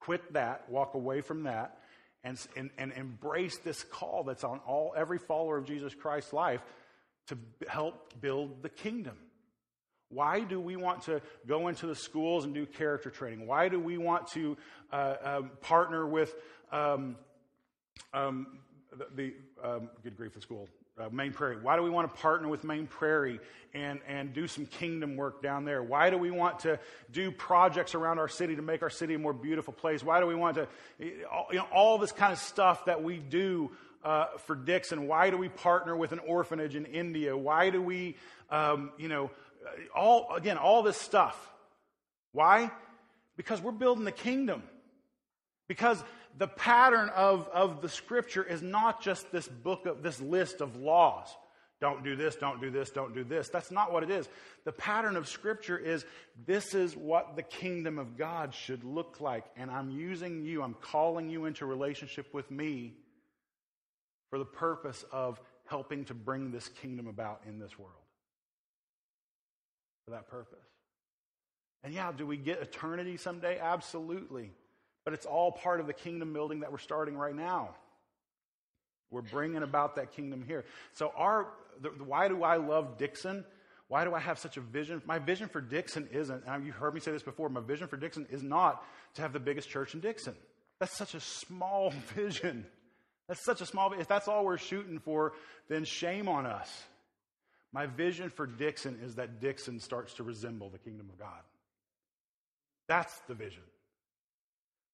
Quit 0.00 0.32
that, 0.32 0.70
walk 0.70 0.94
away 0.94 1.20
from 1.22 1.42
that, 1.42 1.80
and, 2.24 2.38
and, 2.56 2.70
and 2.78 2.92
embrace 2.92 3.58
this 3.58 3.84
call 3.84 4.24
that's 4.24 4.44
on 4.44 4.60
all 4.66 4.92
every 4.96 5.18
follower 5.18 5.56
of 5.56 5.64
Jesus 5.64 5.94
Christ's 5.94 6.32
life 6.32 6.60
to 7.28 7.38
help 7.68 8.20
build 8.20 8.62
the 8.62 8.68
kingdom. 8.68 9.16
Why 10.10 10.40
do 10.40 10.58
we 10.58 10.76
want 10.76 11.02
to 11.02 11.20
go 11.46 11.68
into 11.68 11.86
the 11.86 11.94
schools 11.94 12.44
and 12.44 12.54
do 12.54 12.64
character 12.64 13.10
training? 13.10 13.46
Why 13.46 13.68
do 13.68 13.78
we 13.78 13.98
want 13.98 14.28
to 14.28 14.56
uh, 14.90 15.16
um, 15.22 15.50
partner 15.60 16.06
with 16.06 16.34
um, 16.72 17.16
um, 18.14 18.58
the, 18.96 19.06
the 19.14 19.34
um, 19.62 19.90
good 20.02 20.16
grief, 20.16 20.32
the 20.32 20.40
school, 20.40 20.68
uh, 20.98 21.08
Maine 21.10 21.32
Prairie? 21.32 21.58
Why 21.60 21.76
do 21.76 21.82
we 21.82 21.90
want 21.90 22.12
to 22.12 22.20
partner 22.20 22.48
with 22.48 22.64
Maine 22.64 22.86
Prairie 22.86 23.40
and, 23.74 24.00
and 24.06 24.32
do 24.32 24.46
some 24.46 24.66
kingdom 24.66 25.16
work 25.16 25.42
down 25.42 25.64
there? 25.64 25.82
Why 25.82 26.10
do 26.10 26.18
we 26.18 26.30
want 26.30 26.60
to 26.60 26.78
do 27.12 27.30
projects 27.30 27.94
around 27.94 28.18
our 28.18 28.28
city 28.28 28.56
to 28.56 28.62
make 28.62 28.82
our 28.82 28.90
city 28.90 29.14
a 29.14 29.18
more 29.18 29.32
beautiful 29.32 29.72
place? 29.72 30.02
Why 30.02 30.20
do 30.20 30.26
we 30.26 30.34
want 30.34 30.56
to, 30.56 30.68
you 30.98 31.26
know, 31.52 31.66
all 31.72 31.98
this 31.98 32.12
kind 32.12 32.32
of 32.32 32.38
stuff 32.38 32.86
that 32.86 33.02
we 33.02 33.18
do 33.18 33.70
uh, 34.04 34.26
for 34.46 34.56
Dixon? 34.56 35.06
Why 35.06 35.30
do 35.30 35.36
we 35.36 35.48
partner 35.48 35.96
with 35.96 36.12
an 36.12 36.20
orphanage 36.20 36.74
in 36.74 36.86
India? 36.86 37.36
Why 37.36 37.70
do 37.70 37.82
we, 37.82 38.16
um, 38.50 38.90
you 38.98 39.08
know, 39.08 39.30
all, 39.94 40.34
again, 40.34 40.56
all 40.56 40.82
this 40.82 40.96
stuff. 40.96 41.36
Why? 42.32 42.70
Because 43.36 43.60
we're 43.60 43.72
building 43.72 44.04
the 44.04 44.12
kingdom. 44.12 44.62
Because 45.68 46.02
the 46.38 46.46
pattern 46.46 47.10
of, 47.10 47.48
of 47.48 47.82
the 47.82 47.88
scripture 47.88 48.44
is 48.44 48.62
not 48.62 49.02
just 49.02 49.30
this 49.32 49.48
book 49.48 49.86
of 49.86 50.02
this 50.02 50.20
list 50.20 50.60
of 50.60 50.76
laws. 50.76 51.28
Don't 51.80 52.02
do 52.02 52.16
this, 52.16 52.34
don't 52.36 52.60
do 52.60 52.70
this, 52.70 52.90
don't 52.90 53.14
do 53.14 53.22
this. 53.22 53.48
That's 53.48 53.70
not 53.70 53.92
what 53.92 54.02
it 54.02 54.10
is. 54.10 54.28
The 54.64 54.72
pattern 54.72 55.16
of 55.16 55.28
scripture 55.28 55.78
is 55.78 56.04
this 56.46 56.74
is 56.74 56.96
what 56.96 57.36
the 57.36 57.42
kingdom 57.42 57.98
of 57.98 58.16
God 58.16 58.54
should 58.54 58.82
look 58.82 59.20
like. 59.20 59.44
And 59.56 59.70
I'm 59.70 59.90
using 59.90 60.44
you, 60.44 60.62
I'm 60.62 60.74
calling 60.74 61.28
you 61.28 61.44
into 61.44 61.66
relationship 61.66 62.32
with 62.32 62.50
me 62.50 62.94
for 64.30 64.38
the 64.38 64.44
purpose 64.44 65.04
of 65.12 65.40
helping 65.66 66.04
to 66.06 66.14
bring 66.14 66.50
this 66.50 66.68
kingdom 66.68 67.06
about 67.06 67.42
in 67.46 67.58
this 67.58 67.78
world. 67.78 67.92
For 70.04 70.12
that 70.12 70.28
purpose. 70.28 70.58
And 71.84 71.94
yeah, 71.94 72.10
do 72.10 72.26
we 72.26 72.36
get 72.36 72.60
eternity 72.60 73.16
someday? 73.16 73.58
Absolutely. 73.60 74.50
But 75.08 75.14
it's 75.14 75.24
all 75.24 75.50
part 75.50 75.80
of 75.80 75.86
the 75.86 75.94
kingdom 75.94 76.34
building 76.34 76.60
that 76.60 76.70
we're 76.70 76.76
starting 76.76 77.16
right 77.16 77.34
now. 77.34 77.70
We're 79.10 79.22
bringing 79.22 79.62
about 79.62 79.96
that 79.96 80.12
kingdom 80.12 80.44
here. 80.46 80.66
So, 80.92 81.12
our 81.16 81.46
the, 81.80 81.88
why 82.04 82.28
do 82.28 82.42
I 82.42 82.56
love 82.56 82.98
Dixon? 82.98 83.42
Why 83.86 84.04
do 84.04 84.12
I 84.12 84.18
have 84.18 84.38
such 84.38 84.58
a 84.58 84.60
vision? 84.60 85.00
My 85.06 85.18
vision 85.18 85.48
for 85.48 85.62
Dixon 85.62 86.10
isn't, 86.12 86.44
and 86.46 86.66
you've 86.66 86.74
heard 86.74 86.92
me 86.92 87.00
say 87.00 87.10
this 87.10 87.22
before, 87.22 87.48
my 87.48 87.62
vision 87.62 87.88
for 87.88 87.96
Dixon 87.96 88.26
is 88.30 88.42
not 88.42 88.84
to 89.14 89.22
have 89.22 89.32
the 89.32 89.40
biggest 89.40 89.70
church 89.70 89.94
in 89.94 90.00
Dixon. 90.00 90.34
That's 90.78 90.94
such 90.94 91.14
a 91.14 91.20
small 91.20 91.90
vision. 92.14 92.66
That's 93.28 93.42
such 93.42 93.62
a 93.62 93.66
small, 93.66 93.94
if 93.94 94.08
that's 94.08 94.28
all 94.28 94.44
we're 94.44 94.58
shooting 94.58 94.98
for, 94.98 95.32
then 95.70 95.86
shame 95.86 96.28
on 96.28 96.44
us. 96.44 96.70
My 97.72 97.86
vision 97.86 98.28
for 98.28 98.46
Dixon 98.46 98.98
is 99.02 99.14
that 99.14 99.40
Dixon 99.40 99.80
starts 99.80 100.12
to 100.16 100.22
resemble 100.22 100.68
the 100.68 100.76
kingdom 100.76 101.08
of 101.10 101.18
God. 101.18 101.40
That's 102.88 103.18
the 103.20 103.32
vision. 103.32 103.62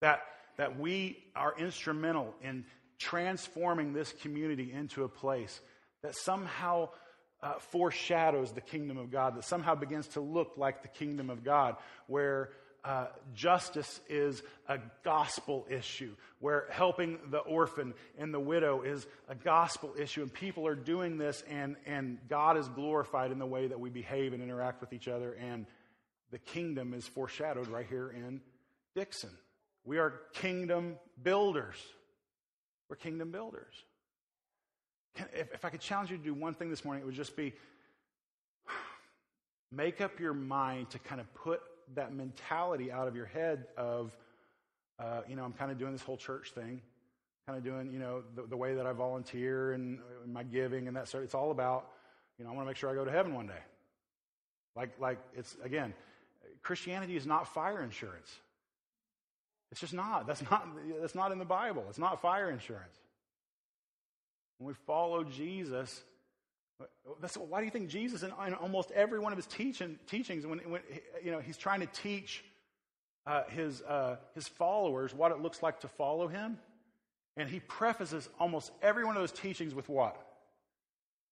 That, 0.04 0.20
that 0.58 0.78
we 0.78 1.16
are 1.34 1.54
instrumental 1.58 2.34
in 2.42 2.66
transforming 2.98 3.94
this 3.94 4.12
community 4.20 4.70
into 4.70 5.04
a 5.04 5.08
place 5.08 5.58
that 6.02 6.14
somehow 6.14 6.90
uh, 7.42 7.54
foreshadows 7.70 8.52
the 8.52 8.60
kingdom 8.60 8.98
of 8.98 9.10
God, 9.10 9.34
that 9.34 9.44
somehow 9.44 9.76
begins 9.76 10.06
to 10.08 10.20
look 10.20 10.58
like 10.58 10.82
the 10.82 10.88
kingdom 10.88 11.30
of 11.30 11.42
God, 11.42 11.76
where 12.06 12.50
uh, 12.84 13.06
justice 13.34 13.98
is 14.10 14.42
a 14.68 14.78
gospel 15.04 15.66
issue, 15.70 16.14
where 16.38 16.66
helping 16.68 17.18
the 17.30 17.38
orphan 17.38 17.94
and 18.18 18.34
the 18.34 18.38
widow 18.38 18.82
is 18.82 19.06
a 19.30 19.34
gospel 19.34 19.94
issue, 19.98 20.20
and 20.20 20.30
people 20.30 20.66
are 20.66 20.74
doing 20.74 21.16
this, 21.16 21.42
and, 21.48 21.76
and 21.86 22.18
God 22.28 22.58
is 22.58 22.68
glorified 22.68 23.32
in 23.32 23.38
the 23.38 23.46
way 23.46 23.68
that 23.68 23.80
we 23.80 23.88
behave 23.88 24.34
and 24.34 24.42
interact 24.42 24.82
with 24.82 24.92
each 24.92 25.08
other, 25.08 25.32
and 25.32 25.64
the 26.30 26.38
kingdom 26.38 26.92
is 26.92 27.08
foreshadowed 27.08 27.68
right 27.68 27.86
here 27.88 28.10
in 28.10 28.42
Dixon. 28.94 29.30
We 29.84 29.98
are 29.98 30.20
kingdom 30.32 30.96
builders. 31.22 31.76
We're 32.88 32.96
kingdom 32.96 33.30
builders. 33.30 33.74
If, 35.32 35.64
I 35.64 35.70
could 35.70 35.80
challenge 35.80 36.10
you 36.10 36.16
to 36.16 36.22
do 36.22 36.34
one 36.34 36.54
thing 36.54 36.70
this 36.70 36.84
morning, 36.84 37.02
it 37.02 37.06
would 37.06 37.14
just 37.14 37.36
be 37.36 37.52
make 39.72 40.00
up 40.00 40.18
your 40.18 40.34
mind 40.34 40.90
to 40.90 40.98
kind 40.98 41.20
of 41.20 41.32
put 41.34 41.60
that 41.94 42.14
mentality 42.14 42.90
out 42.90 43.06
of 43.06 43.14
your 43.14 43.26
head 43.26 43.66
of, 43.76 44.16
uh, 44.98 45.20
you 45.28 45.36
know, 45.36 45.44
I'm 45.44 45.52
kind 45.52 45.70
of 45.70 45.78
doing 45.78 45.92
this 45.92 46.02
whole 46.02 46.16
church 46.16 46.52
thing, 46.52 46.80
kind 47.46 47.58
of 47.58 47.64
doing, 47.64 47.92
you 47.92 47.98
know, 47.98 48.22
the, 48.34 48.42
the 48.42 48.56
way 48.56 48.74
that 48.74 48.86
I 48.86 48.92
volunteer 48.92 49.72
and, 49.72 49.98
and 50.24 50.32
my 50.32 50.42
giving 50.42 50.88
and 50.88 50.96
that 50.96 51.08
sort. 51.08 51.24
It's 51.24 51.34
all 51.34 51.50
about, 51.50 51.90
you 52.38 52.44
know, 52.44 52.50
I 52.50 52.54
want 52.54 52.66
to 52.66 52.70
make 52.70 52.76
sure 52.76 52.90
I 52.90 52.94
go 52.94 53.04
to 53.04 53.10
heaven 53.10 53.34
one 53.34 53.46
day. 53.46 53.62
Like, 54.74 54.98
like 54.98 55.18
it's 55.36 55.56
again, 55.62 55.94
Christianity 56.62 57.16
is 57.16 57.26
not 57.26 57.46
fire 57.46 57.82
insurance. 57.82 58.34
It's 59.74 59.80
just 59.80 59.92
not. 59.92 60.28
That's 60.28 60.48
not. 60.48 60.68
That's 61.00 61.16
not 61.16 61.32
in 61.32 61.40
the 61.40 61.44
Bible. 61.44 61.84
It's 61.88 61.98
not 61.98 62.22
fire 62.22 62.48
insurance. 62.48 62.96
When 64.58 64.68
we 64.68 64.74
follow 64.86 65.24
Jesus, 65.24 66.00
that's, 67.20 67.36
why 67.36 67.58
do 67.58 67.64
you 67.64 67.72
think 67.72 67.88
Jesus, 67.88 68.22
in, 68.22 68.30
in 68.46 68.54
almost 68.54 68.92
every 68.92 69.18
one 69.18 69.32
of 69.32 69.36
his 69.36 69.48
teaching, 69.48 69.98
teachings, 70.06 70.46
when, 70.46 70.60
when 70.60 70.80
you 71.24 71.32
know, 71.32 71.40
he's 71.40 71.56
trying 71.56 71.80
to 71.80 71.86
teach 71.86 72.44
uh, 73.26 73.42
his, 73.48 73.82
uh, 73.82 74.18
his 74.36 74.46
followers 74.46 75.12
what 75.12 75.32
it 75.32 75.40
looks 75.40 75.60
like 75.60 75.80
to 75.80 75.88
follow 75.88 76.28
him, 76.28 76.56
and 77.36 77.48
he 77.48 77.58
prefaces 77.58 78.28
almost 78.38 78.70
every 78.80 79.04
one 79.04 79.16
of 79.16 79.22
those 79.22 79.32
teachings 79.32 79.74
with 79.74 79.88
what? 79.88 80.16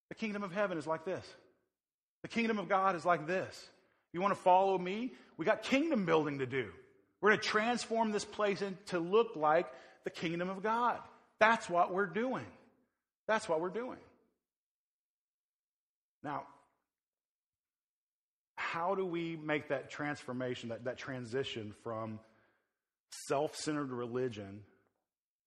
The 0.09 0.15
kingdom 0.15 0.43
of 0.43 0.51
heaven 0.51 0.77
is 0.77 0.85
like 0.85 1.05
this. 1.05 1.25
The 2.23 2.27
kingdom 2.27 2.59
of 2.59 2.67
God 2.67 2.97
is 2.97 3.05
like 3.05 3.25
this. 3.25 3.69
You 4.11 4.19
want 4.19 4.33
to 4.35 4.41
follow 4.41 4.77
me? 4.77 5.13
We 5.37 5.45
got 5.45 5.63
kingdom 5.63 6.05
building 6.05 6.39
to 6.39 6.45
do. 6.45 6.71
We're 7.23 7.29
going 7.29 7.39
to 7.39 7.47
transform 7.47 8.11
this 8.11 8.25
place 8.25 8.61
to 8.87 8.99
look 8.99 9.37
like 9.37 9.67
the 10.03 10.09
kingdom 10.09 10.49
of 10.49 10.61
God. 10.61 10.99
That's 11.39 11.69
what 11.69 11.93
we're 11.93 12.05
doing. 12.05 12.45
That's 13.29 13.47
what 13.47 13.61
we're 13.61 13.69
doing. 13.69 13.99
Now, 16.21 16.43
how 18.55 18.95
do 18.95 19.05
we 19.05 19.37
make 19.37 19.69
that 19.69 19.89
transformation, 19.89 20.67
that, 20.67 20.83
that 20.83 20.97
transition 20.97 21.73
from 21.81 22.19
self 23.29 23.55
centered 23.55 23.91
religion 23.91 24.59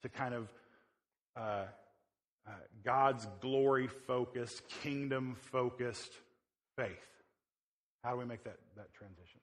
to 0.02 0.08
kind 0.08 0.32
of 0.32 0.48
uh, 1.38 1.64
uh, 2.48 2.52
God's 2.86 3.26
glory 3.42 3.88
focused, 4.06 4.62
kingdom 4.82 5.36
focused 5.52 6.12
faith? 6.78 6.96
How 8.02 8.12
do 8.12 8.16
we 8.16 8.24
make 8.24 8.44
that, 8.44 8.56
that 8.78 8.94
transition? 8.94 9.40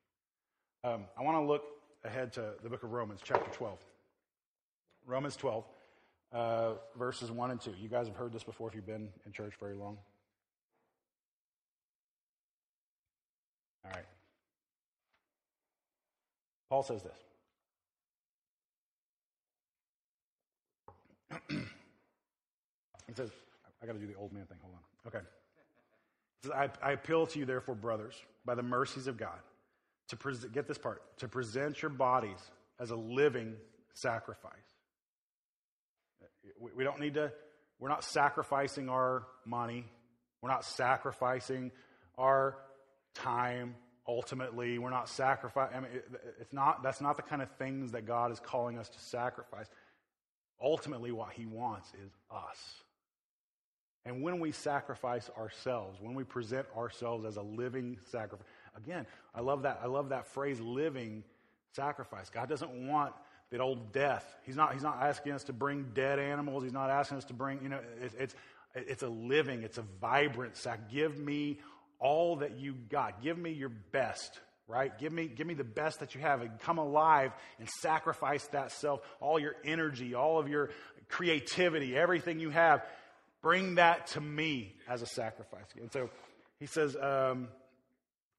Um, 0.84 1.04
I 1.16 1.22
want 1.22 1.38
to 1.38 1.48
look 1.48 1.62
ahead 2.04 2.34
to 2.34 2.54
the 2.62 2.70
book 2.70 2.84
of 2.84 2.92
Romans, 2.92 3.22
chapter 3.24 3.50
12. 3.52 3.78
Romans 5.06 5.36
12, 5.36 5.66
uh, 6.32 6.74
verses 6.98 7.32
1 7.32 7.52
and 7.52 7.60
2. 7.60 7.74
You 7.80 7.90
guys 7.90 8.08
have 8.08 8.16
heard 8.16 8.32
this 8.32 8.44
before 8.44 8.70
if 8.70 8.76
you've 8.76 8.86
been 8.86 9.10
in 9.26 9.32
church 9.32 9.54
very 9.60 9.76
long. 9.76 9.98
All 13.86 13.92
right. 13.92 14.06
Paul 16.70 16.84
says 16.84 17.04
this. 17.04 17.18
he 21.50 23.14
says, 23.14 23.30
I 23.82 23.86
got 23.86 23.94
to 23.94 24.00
do 24.00 24.08
the 24.08 24.16
old 24.16 24.32
man 24.32 24.46
thing. 24.46 24.58
Hold 24.62 24.76
on. 24.76 24.82
Okay. 25.08 25.26
Says, 26.44 26.52
I, 26.52 26.70
I 26.82 26.94
appeal 26.94 27.28
to 27.28 27.40
you, 27.40 27.46
therefore, 27.46 27.76
brothers, 27.76 28.16
by 28.46 28.56
the 28.56 28.64
mercies 28.64 29.08
of 29.08 29.18
God, 29.18 29.40
to 30.14 30.18
pre- 30.18 30.50
get 30.54 30.68
this 30.68 30.78
part, 30.78 31.02
to 31.18 31.28
present 31.28 31.82
your 31.82 31.90
bodies 31.90 32.38
as 32.80 32.92
a 32.92 32.96
living 32.96 33.56
sacrifice. 33.96 34.52
We, 36.60 36.72
we 36.76 36.84
don't 36.84 37.00
need 37.00 37.16
to, 37.16 37.32
we're 37.80 37.90
not 37.90 38.04
sacrificing 38.04 38.90
our 38.90 39.26
money. 39.46 39.86
We're 40.42 40.50
not 40.50 40.66
sacrificing 40.66 41.72
our 42.18 42.58
time 43.16 43.76
ultimately. 44.08 44.78
We're 44.78 44.92
not 44.92 45.10
sacrificing. 45.10 45.78
I 45.78 45.80
mean, 45.80 45.92
it, 45.94 46.06
it's 46.40 46.54
not, 46.54 46.84
that's 46.84 47.02
not 47.02 47.18
the 47.18 47.24
kind 47.24 47.42
of 47.42 47.50
things 47.58 47.94
that 47.94 48.06
God 48.06 48.32
is 48.32 48.40
calling 48.40 48.78
us 48.78 48.90
to 48.90 49.00
sacrifice. 49.00 49.68
Ultimately, 50.62 51.12
what 51.12 51.34
He 51.34 51.46
wants 51.46 51.90
is 52.04 52.12
us. 52.30 52.58
And 54.06 54.22
when 54.22 54.40
we 54.40 54.52
sacrifice 54.52 55.30
ourselves, 55.38 55.98
when 56.02 56.14
we 56.14 56.26
present 56.26 56.68
ourselves 56.76 57.26
as 57.26 57.38
a 57.38 57.42
living 57.42 57.98
sacrifice, 58.12 58.46
again, 58.78 59.06
I 59.34 59.42
love 59.42 59.64
that. 59.64 59.80
I 59.84 59.88
love 59.88 60.10
that 60.10 60.28
phrase, 60.28 60.60
living 60.60 61.24
sacrifice. 61.76 62.30
God 62.30 62.50
doesn't 62.50 62.88
want 62.88 63.14
that 63.52 63.62
old 63.62 63.92
death. 63.92 64.26
He's 64.44 64.56
not, 64.56 64.74
he's 64.74 64.84
not 64.84 64.98
asking 65.02 65.34
us 65.34 65.44
to 65.46 65.54
bring 65.54 65.92
dead 65.94 66.20
animals. 66.20 66.64
He's 66.64 66.74
not 66.74 66.90
asking 66.90 67.18
us 67.18 67.26
to 67.26 67.34
bring, 67.34 67.62
you 67.62 67.70
know, 67.70 67.80
it's, 68.02 68.16
it's, 68.16 68.36
it's 68.76 69.04
a 69.04 69.08
living, 69.08 69.64
it's 69.64 69.78
a 69.78 69.84
vibrant 70.02 70.58
sac. 70.58 70.90
Give 70.92 71.18
me 71.18 71.60
all 72.00 72.38
that 72.38 72.58
you 72.58 72.74
got. 72.90 73.22
Give 73.22 73.38
me 73.38 73.52
your 73.52 73.70
best, 73.70 74.40
right? 74.68 74.98
Give 74.98 75.14
me, 75.14 75.28
give 75.28 75.46
me 75.46 75.54
the 75.54 75.64
best 75.64 76.00
that 76.00 76.16
you 76.16 76.22
have 76.22 76.42
and 76.42 76.60
come 76.60 76.80
alive 76.80 77.32
and 77.60 77.70
sacrifice 77.82 78.46
that 78.48 78.72
self, 78.72 79.02
all 79.20 79.40
your 79.40 79.56
energy, 79.64 80.16
all 80.16 80.40
of 80.40 80.50
your 80.50 80.72
creativity, 81.10 81.96
everything 81.96 82.40
you 82.40 82.50
have. 82.50 82.84
Bring 83.42 83.76
that 83.76 84.08
to 84.08 84.22
me 84.22 84.74
as 84.88 85.02
a 85.02 85.06
sacrifice. 85.06 85.66
And 85.80 85.92
so 85.92 86.10
he 86.60 86.66
says, 86.66 86.96
um, 86.96 87.50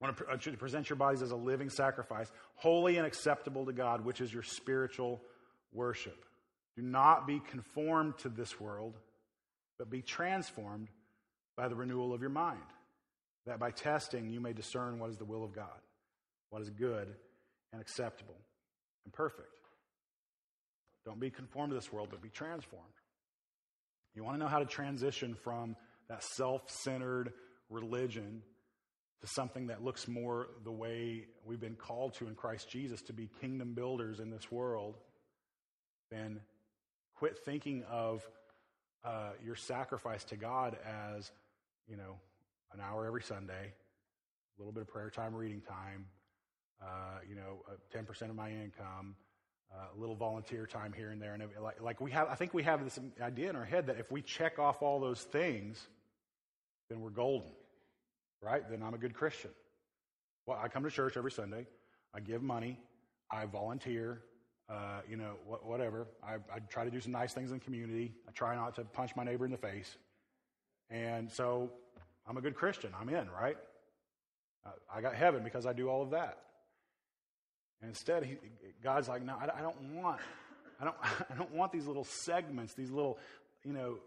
want 0.05 0.17
to 0.43 0.53
uh, 0.53 0.57
present 0.57 0.91
your 0.91 0.97
bodies 0.97 1.23
as 1.23 1.31
a 1.31 1.37
living 1.37 1.71
sacrifice, 1.71 2.31
holy 2.57 2.99
and 2.99 3.07
acceptable 3.07 3.65
to 3.67 3.73
God, 3.73 4.05
which 4.05 4.21
is 4.21 4.33
your 4.33 4.43
spiritual 4.43 5.23
worship. 5.73 6.25
Do 6.77 6.83
not 6.83 7.27
be 7.27 7.41
conformed 7.51 8.19
to 8.19 8.29
this 8.29 8.61
world, 8.61 8.95
but 9.79 9.91
be 9.91 10.03
transformed 10.03 10.89
by 11.57 11.69
the 11.69 11.75
renewal 11.75 12.13
of 12.13 12.21
your 12.21 12.31
mind 12.31 12.61
that 13.47 13.59
by 13.59 13.71
testing 13.71 14.31
you 14.31 14.41
may 14.41 14.53
discern 14.53 14.99
what 14.99 15.11
is 15.11 15.19
the 15.19 15.25
will 15.25 15.45
of 15.45 15.55
God, 15.55 15.81
what 16.51 16.63
is 16.63 16.71
good 16.71 17.15
and 17.73 17.81
acceptable 17.81 18.37
and 19.05 19.13
perfect. 19.13 19.49
Don't 21.05 21.21
be 21.21 21.31
conformed 21.31 21.71
to 21.71 21.77
this 21.77 21.93
world, 21.93 22.09
but 22.11 22.23
be 22.23 22.31
transformed. 22.31 22.85
You 24.15 24.25
want 24.25 24.37
to 24.37 24.43
know 24.43 24.49
how 24.49 24.61
to 24.61 24.65
transition 24.65 25.35
from 25.35 25.77
that 26.09 26.23
self 26.23 26.71
centered 26.71 27.33
religion 27.69 28.43
to 29.21 29.27
something 29.27 29.69
that 29.69 29.83
looks 29.83 30.07
more 30.09 30.49
the 30.65 30.73
way 30.73 31.25
we've 31.45 31.61
been 31.61 31.77
called 31.77 32.15
to 32.15 32.27
in 32.27 32.35
Christ 32.35 32.69
Jesus 32.69 33.01
to 33.03 33.13
be 33.13 33.31
kingdom 33.41 33.75
builders 33.75 34.21
in 34.21 34.31
this 34.31 34.51
world, 34.51 34.97
then 36.11 36.41
quit 37.15 37.39
thinking 37.45 37.85
of 37.91 38.27
uh, 39.05 39.31
your 39.45 39.57
sacrifice 39.57 40.25
to 40.25 40.37
God 40.37 40.77
as, 41.17 41.31
you 41.89 41.97
know, 41.97 42.17
an 42.73 42.81
hour 42.81 43.07
every 43.07 43.23
Sunday, 43.23 43.73
a 43.73 44.61
little 44.61 44.73
bit 44.73 44.83
of 44.83 44.89
prayer 44.89 45.11
time, 45.11 45.35
reading 45.35 45.61
time, 45.61 46.07
uh, 46.83 47.19
you 47.29 47.35
know, 47.35 47.63
uh, 47.69 47.99
10% 47.99 48.31
of 48.31 48.37
my 48.37 48.51
income, 48.51 49.15
uh, 49.73 49.97
a 49.97 50.01
little 50.01 50.17
volunteer 50.17 50.67
time 50.67 50.93
here 50.93 51.11
and 51.11 51.21
there. 51.21 51.35
And 51.35 51.45
like, 51.63 51.81
like 51.81 52.01
we 52.01 52.11
have, 52.11 52.29
I 52.29 52.35
think 52.35 52.55
we 52.55 52.63
have 52.63 52.85
this 52.85 52.99
idea 53.21 53.51
in 53.51 53.57
our 53.57 53.65
head 53.65 53.87
that 53.87 53.99
if 53.99 54.11
we 54.11 54.23
check 54.23 54.59
off 54.59 54.83
all 54.83 55.01
those 55.01 55.23
things, 55.23 55.87
then 56.89 57.01
we're 57.01 57.11
golden, 57.11 57.51
right? 58.45 58.63
Then 58.69 58.83
I'm 58.83 58.95
a 58.95 58.99
good 58.99 59.15
Christian. 59.15 59.51
Well, 60.47 60.59
I 60.63 60.69
come 60.69 60.83
to 60.85 60.91
church 60.91 61.17
every 61.17 61.33
Sunday. 61.33 61.67
I 62.15 62.21
give 62.21 62.43
money. 62.43 62.79
I 63.31 63.47
volunteer. 63.47 64.21
Uh, 64.69 65.01
you 65.09 65.17
know, 65.17 65.35
wh- 65.49 65.67
whatever. 65.67 66.07
I, 66.23 66.35
I, 66.35 66.59
try 66.71 66.85
to 66.85 66.91
do 66.91 66.99
some 66.99 67.13
nice 67.13 67.35
things 67.35 67.51
in 67.51 67.59
the 67.59 67.65
community. 67.65 68.15
I 68.27 68.33
try 68.33 68.55
not 68.55 68.75
to 68.77 68.85
punch 68.85 69.15
my 69.15 69.23
neighbor 69.23 69.45
in 69.45 69.51
the 69.51 69.59
face. 69.59 69.95
And 70.89 71.31
so 71.31 71.71
I'm 72.27 72.39
a 72.39 72.41
good 72.41 72.55
Christian. 72.55 72.91
I'm 72.99 73.11
in, 73.11 73.29
right? 73.31 73.59
I 74.91 75.03
got 75.03 75.15
heaven 75.15 75.45
because 75.45 75.67
I 75.67 75.75
do 75.75 75.89
all 75.89 76.03
of 76.03 76.11
that. 76.11 76.39
And 77.83 77.91
instead, 77.91 78.25
he, 78.25 78.39
God's 78.83 79.09
like, 79.09 79.23
no, 79.23 79.37
I 79.39 79.61
don't 79.61 79.79
want 79.95 80.21
I 80.81 80.85
don't, 80.85 80.97
I 81.31 81.35
don't 81.37 81.53
want 81.53 81.73
these 81.73 81.87
little 81.87 82.05
segments, 82.05 82.75
these 82.75 82.91
little, 82.91 83.19
you 83.65 83.73
know, 83.73 83.99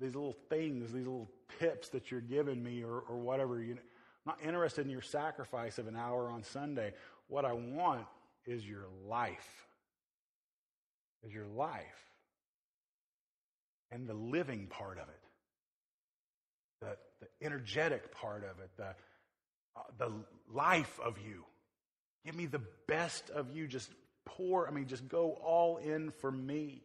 these 0.00 0.14
little 0.14 0.36
things, 0.48 0.92
these 0.92 1.06
little 1.06 1.30
tips 1.58 1.90
that 1.90 2.10
you're 2.10 2.20
giving 2.20 2.62
me 2.62 2.82
or, 2.82 3.00
or 3.00 3.18
whatever. 3.18 3.62
You 3.62 3.74
know, 3.74 3.80
I'm 4.26 4.32
not 4.32 4.46
interested 4.46 4.84
in 4.84 4.90
your 4.90 5.02
sacrifice 5.02 5.78
of 5.78 5.86
an 5.86 5.96
hour 5.96 6.30
on 6.30 6.42
Sunday. 6.42 6.94
What 7.28 7.44
I 7.44 7.52
want 7.52 8.06
is 8.46 8.66
your 8.66 8.86
life. 9.06 9.66
Is 11.22 11.32
your 11.32 11.46
life. 11.46 11.84
And 13.92 14.06
the 14.08 14.14
living 14.14 14.66
part 14.68 14.98
of 14.98 15.08
it. 15.08 15.20
The, 16.80 16.96
the 17.20 17.46
energetic 17.46 18.14
part 18.14 18.44
of 18.44 18.58
it. 18.62 18.70
The, 18.76 18.94
uh, 19.76 19.82
the 19.98 20.12
life 20.52 20.98
of 21.04 21.18
you. 21.18 21.44
Give 22.24 22.34
me 22.34 22.46
the 22.46 22.62
best 22.86 23.30
of 23.30 23.54
you. 23.54 23.66
Just 23.66 23.90
pour, 24.24 24.66
I 24.66 24.70
mean, 24.70 24.86
just 24.86 25.08
go 25.08 25.32
all 25.42 25.78
in 25.78 26.10
for 26.20 26.30
me. 26.30 26.82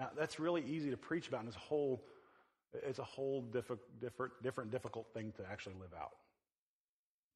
Now, 0.00 0.08
that's 0.16 0.40
really 0.40 0.64
easy 0.66 0.90
to 0.90 0.96
preach 0.96 1.28
about, 1.28 1.40
and 1.40 1.48
it's 1.48 1.58
a 1.58 1.60
whole, 1.60 2.02
it's 2.72 2.98
a 2.98 3.04
whole 3.04 3.42
different, 3.42 3.82
different, 4.00 4.70
difficult 4.70 5.06
thing 5.12 5.30
to 5.36 5.42
actually 5.52 5.74
live 5.78 5.92
out. 5.94 6.12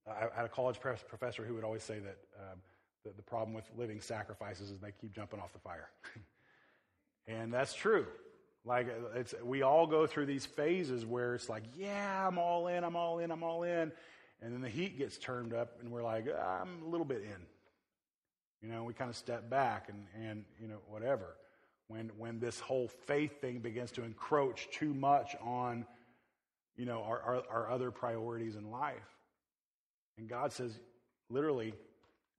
I 0.09 0.35
had 0.35 0.47
a 0.47 0.49
college 0.49 0.81
professor 0.81 1.45
who 1.45 1.55
would 1.55 1.65
always 1.65 1.83
say 1.83 1.99
that 1.99 2.17
um, 2.39 2.59
the, 3.05 3.11
the 3.17 3.23
problem 3.23 3.53
with 3.53 3.67
living 3.77 4.01
sacrifices 4.01 4.71
is 4.71 4.81
they 4.81 4.93
keep 4.99 5.13
jumping 5.13 5.41
off 5.41 5.53
the 5.53 5.59
fire. 5.59 5.91
and 7.27 7.53
that's 7.53 7.75
true. 7.75 8.07
Like 8.65 8.89
it's, 9.15 9.35
we 9.43 9.61
all 9.61 9.87
go 9.87 10.07
through 10.07 10.25
these 10.25 10.47
phases 10.47 11.05
where 11.05 11.35
it's 11.35 11.51
like, 11.51 11.65
yeah, 11.77 12.27
I'm 12.27 12.39
all 12.39 12.69
in, 12.69 12.83
I'm 12.83 12.97
all 12.97 13.19
in, 13.19 13.31
I'm 13.31 13.43
all 13.43 13.65
in, 13.65 13.93
and 14.41 14.55
then 14.55 14.63
the 14.63 14.71
heat 14.71 14.97
gets 14.97 15.19
turned 15.19 15.53
up, 15.53 15.77
and 15.83 15.91
we're 15.91 16.03
like, 16.03 16.27
I'm 16.29 16.83
a 16.83 16.89
little 16.89 17.05
bit 17.05 17.25
in. 17.25 18.67
You 18.67 18.75
know, 18.75 18.85
we 18.85 18.95
kind 18.95 19.11
of 19.11 19.17
step 19.17 19.51
back 19.51 19.91
and, 19.91 20.07
and 20.27 20.47
you 20.59 20.67
know, 20.67 20.79
whatever. 20.89 21.37
When, 21.89 22.11
when 22.17 22.41
this 22.41 22.59
whole 22.61 22.89
faith 23.07 23.41
thing 23.41 23.59
begins 23.59 23.93
to 23.93 24.05
encroach 24.05 24.69
too 24.73 24.95
much 24.95 25.37
on, 25.43 25.87
you 26.77 26.87
know, 26.87 27.03
our, 27.03 27.21
our, 27.21 27.43
our 27.51 27.71
other 27.71 27.91
priorities 27.91 28.57
in 28.57 28.71
life. 28.71 28.95
And 30.17 30.29
God 30.29 30.53
says, 30.53 30.79
literally, 31.29 31.75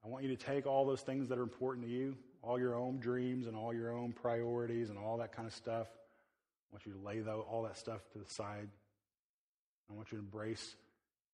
I 0.04 0.08
want 0.08 0.24
you 0.24 0.36
to 0.36 0.44
take 0.44 0.66
all 0.66 0.86
those 0.86 1.02
things 1.02 1.30
that 1.30 1.38
are 1.38 1.44
important 1.44 1.86
to 1.86 1.92
you, 1.92 2.16
all 2.42 2.60
your 2.60 2.76
own 2.76 3.00
dreams 3.00 3.48
and 3.48 3.56
all 3.56 3.74
your 3.74 3.92
own 3.92 4.14
priorities 4.14 4.90
and 4.90 4.98
all 4.98 5.18
that 5.18 5.32
kind 5.32 5.48
of 5.48 5.54
stuff. 5.54 5.88
I 5.88 6.76
want 6.76 6.86
you 6.86 6.94
to 6.94 7.00
lay 7.00 7.22
all 7.32 7.64
that 7.64 7.78
stuff 7.78 8.02
to 8.14 8.20
the 8.20 8.30
side. 8.30 8.68
I 9.90 9.94
want 9.94 10.12
you 10.12 10.18
to 10.18 10.24
embrace 10.24 10.76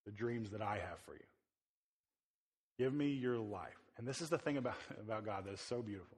the 0.06 0.12
dreams 0.12 0.52
that 0.52 0.62
I 0.62 0.76
have 0.76 1.00
for 1.06 1.14
you. 1.14 1.24
Give 2.78 2.94
me 2.94 3.10
your 3.10 3.38
life. 3.38 3.78
And 3.98 4.08
this 4.08 4.22
is 4.22 4.30
the 4.30 4.38
thing 4.38 4.58
about, 4.58 4.76
about 5.00 5.26
God 5.26 5.46
that 5.46 5.54
is 5.54 5.62
so 5.62 5.82
beautiful. 5.82 6.18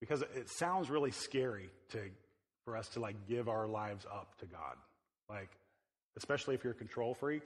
Because 0.00 0.22
it 0.22 0.48
sounds 0.50 0.90
really 0.90 1.10
scary 1.10 1.70
to, 1.90 2.00
for 2.64 2.76
us 2.76 2.88
to 2.90 3.00
like 3.00 3.16
give 3.26 3.48
our 3.48 3.66
lives 3.66 4.04
up 4.12 4.36
to 4.38 4.46
God. 4.46 4.76
Like, 5.28 5.50
especially 6.16 6.54
if 6.54 6.64
you're 6.64 6.72
a 6.72 6.76
control 6.76 7.14
freak. 7.14 7.44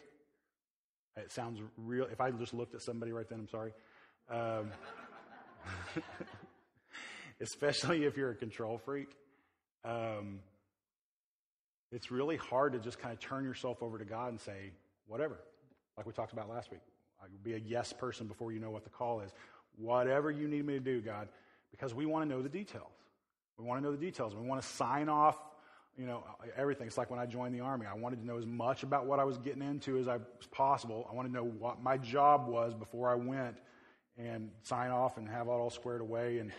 It 1.16 1.32
sounds 1.32 1.60
real. 1.76 2.06
If 2.10 2.20
I 2.20 2.30
just 2.30 2.54
looked 2.54 2.74
at 2.74 2.82
somebody 2.82 3.12
right 3.12 3.28
then, 3.28 3.40
I'm 3.40 3.48
sorry. 3.48 3.72
Um, 4.30 4.70
especially 7.40 8.04
if 8.04 8.16
you're 8.16 8.30
a 8.30 8.36
control 8.36 8.78
freak. 8.78 9.10
Um, 9.84 10.40
it's 11.92 12.10
really 12.10 12.36
hard 12.36 12.72
to 12.74 12.78
just 12.78 12.98
kind 13.00 13.12
of 13.12 13.20
turn 13.20 13.44
yourself 13.44 13.82
over 13.82 13.98
to 13.98 14.04
God 14.04 14.28
and 14.28 14.40
say, 14.40 14.70
whatever, 15.06 15.40
like 15.96 16.06
we 16.06 16.12
talked 16.12 16.32
about 16.32 16.48
last 16.48 16.70
week. 16.70 16.80
Be 17.42 17.54
a 17.54 17.58
yes 17.58 17.92
person 17.92 18.26
before 18.26 18.52
you 18.52 18.60
know 18.60 18.70
what 18.70 18.84
the 18.84 18.90
call 18.90 19.20
is. 19.20 19.30
Whatever 19.76 20.30
you 20.30 20.48
need 20.48 20.64
me 20.64 20.74
to 20.74 20.80
do, 20.80 21.00
God, 21.00 21.28
because 21.70 21.94
we 21.94 22.06
want 22.06 22.28
to 22.28 22.34
know 22.34 22.42
the 22.42 22.48
details. 22.48 22.90
We 23.58 23.64
want 23.64 23.80
to 23.80 23.84
know 23.84 23.92
the 23.92 24.04
details. 24.04 24.34
We 24.34 24.46
want 24.46 24.62
to 24.62 24.68
sign 24.68 25.08
off, 25.08 25.36
you 25.96 26.06
know, 26.06 26.24
everything. 26.56 26.86
It's 26.86 26.96
like 26.96 27.10
when 27.10 27.20
I 27.20 27.26
joined 27.26 27.54
the 27.54 27.60
Army. 27.60 27.86
I 27.86 27.94
wanted 27.94 28.20
to 28.20 28.26
know 28.26 28.38
as 28.38 28.46
much 28.46 28.82
about 28.82 29.06
what 29.06 29.18
I 29.18 29.24
was 29.24 29.38
getting 29.38 29.62
into 29.62 29.98
as, 29.98 30.08
I, 30.08 30.16
as 30.16 30.46
possible. 30.50 31.06
I 31.10 31.14
wanted 31.14 31.28
to 31.30 31.34
know 31.34 31.44
what 31.44 31.82
my 31.82 31.98
job 31.98 32.48
was 32.48 32.74
before 32.74 33.10
I 33.10 33.16
went 33.16 33.56
and 34.16 34.50
sign 34.62 34.90
off 34.90 35.18
and 35.18 35.28
have 35.28 35.46
it 35.46 35.50
all 35.50 35.70
squared 35.70 36.00
away. 36.00 36.38
And, 36.38 36.52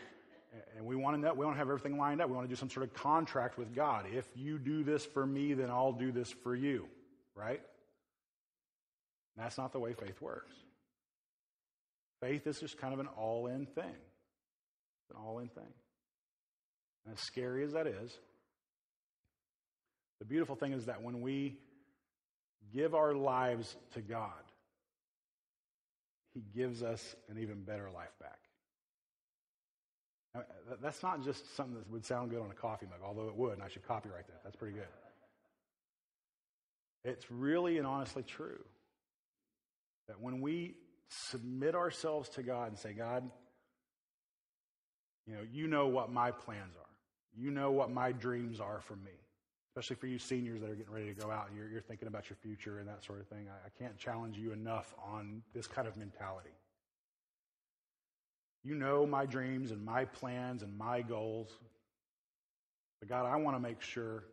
and 0.77 0.85
we 0.85 0.95
want 0.95 1.15
to 1.15 1.21
know, 1.21 1.33
we 1.33 1.45
want 1.45 1.55
to 1.55 1.59
have 1.59 1.69
everything 1.69 1.97
lined 1.97 2.21
up. 2.21 2.29
We 2.29 2.35
want 2.35 2.47
to 2.47 2.53
do 2.53 2.59
some 2.59 2.69
sort 2.69 2.85
of 2.85 2.93
contract 2.93 3.57
with 3.57 3.73
God. 3.73 4.05
If 4.11 4.25
you 4.35 4.59
do 4.59 4.83
this 4.83 5.05
for 5.05 5.25
me, 5.25 5.53
then 5.53 5.69
I'll 5.69 5.93
do 5.93 6.11
this 6.11 6.29
for 6.29 6.55
you, 6.55 6.87
right? 7.35 7.61
That's 9.37 9.57
not 9.57 9.71
the 9.71 9.79
way 9.79 9.93
faith 9.93 10.21
works. 10.21 10.53
Faith 12.21 12.45
is 12.45 12.59
just 12.59 12.77
kind 12.77 12.93
of 12.93 12.99
an 12.99 13.07
all 13.17 13.47
in 13.47 13.65
thing. 13.65 13.95
An 15.11 15.17
all 15.23 15.39
in 15.39 15.47
thing. 15.49 15.73
And 17.05 17.13
as 17.13 17.21
scary 17.21 17.63
as 17.63 17.73
that 17.73 17.87
is, 17.87 18.11
the 20.19 20.25
beautiful 20.25 20.55
thing 20.55 20.73
is 20.73 20.85
that 20.85 21.01
when 21.01 21.21
we 21.21 21.57
give 22.73 22.93
our 22.93 23.13
lives 23.13 23.75
to 23.93 24.01
God, 24.01 24.31
He 26.33 26.43
gives 26.55 26.83
us 26.83 27.15
an 27.29 27.39
even 27.39 27.63
better 27.63 27.89
life 27.91 28.13
back. 28.19 28.39
Now, 30.33 30.43
that's 30.81 31.03
not 31.03 31.23
just 31.23 31.55
something 31.55 31.75
that 31.75 31.89
would 31.91 32.05
sound 32.05 32.29
good 32.29 32.41
on 32.41 32.51
a 32.51 32.55
coffee 32.55 32.85
mug, 32.85 32.99
although 33.03 33.27
it 33.27 33.35
would, 33.35 33.53
and 33.53 33.63
I 33.63 33.67
should 33.67 33.85
copyright 33.85 34.27
that. 34.27 34.43
That's 34.43 34.55
pretty 34.55 34.75
good. 34.75 34.87
It's 37.03 37.29
really 37.29 37.77
and 37.77 37.87
honestly 37.87 38.23
true. 38.23 38.63
That 40.07 40.21
when 40.21 40.39
we 40.39 40.75
submit 41.09 41.75
ourselves 41.75 42.29
to 42.29 42.43
God 42.43 42.69
and 42.69 42.77
say, 42.77 42.93
God, 42.93 43.29
you 45.27 45.33
know, 45.33 45.41
you 45.51 45.67
know 45.67 45.87
what 45.87 46.11
my 46.11 46.31
plans 46.31 46.75
are. 46.75 46.89
You 47.37 47.51
know 47.51 47.71
what 47.71 47.91
my 47.91 48.11
dreams 48.11 48.59
are 48.59 48.81
for 48.81 48.95
me. 48.95 49.11
Especially 49.69 49.95
for 49.95 50.07
you 50.07 50.19
seniors 50.19 50.59
that 50.61 50.69
are 50.69 50.75
getting 50.75 50.93
ready 50.93 51.07
to 51.07 51.13
go 51.13 51.31
out 51.31 51.47
and 51.47 51.57
you're, 51.57 51.69
you're 51.69 51.81
thinking 51.81 52.07
about 52.07 52.29
your 52.29 52.35
future 52.37 52.79
and 52.79 52.87
that 52.87 53.03
sort 53.03 53.21
of 53.21 53.27
thing. 53.27 53.47
I, 53.49 53.67
I 53.67 53.69
can't 53.79 53.97
challenge 53.97 54.37
you 54.37 54.51
enough 54.51 54.93
on 55.05 55.43
this 55.53 55.65
kind 55.67 55.87
of 55.87 55.95
mentality. 55.95 56.49
You 58.63 58.75
know 58.75 59.05
my 59.05 59.25
dreams 59.25 59.71
and 59.71 59.83
my 59.83 60.05
plans 60.05 60.61
and 60.61 60.77
my 60.77 61.01
goals. 61.01 61.49
But 62.99 63.09
God, 63.09 63.25
I 63.25 63.37
want 63.37 63.55
to 63.55 63.61
make 63.61 63.81
sure 63.81 64.25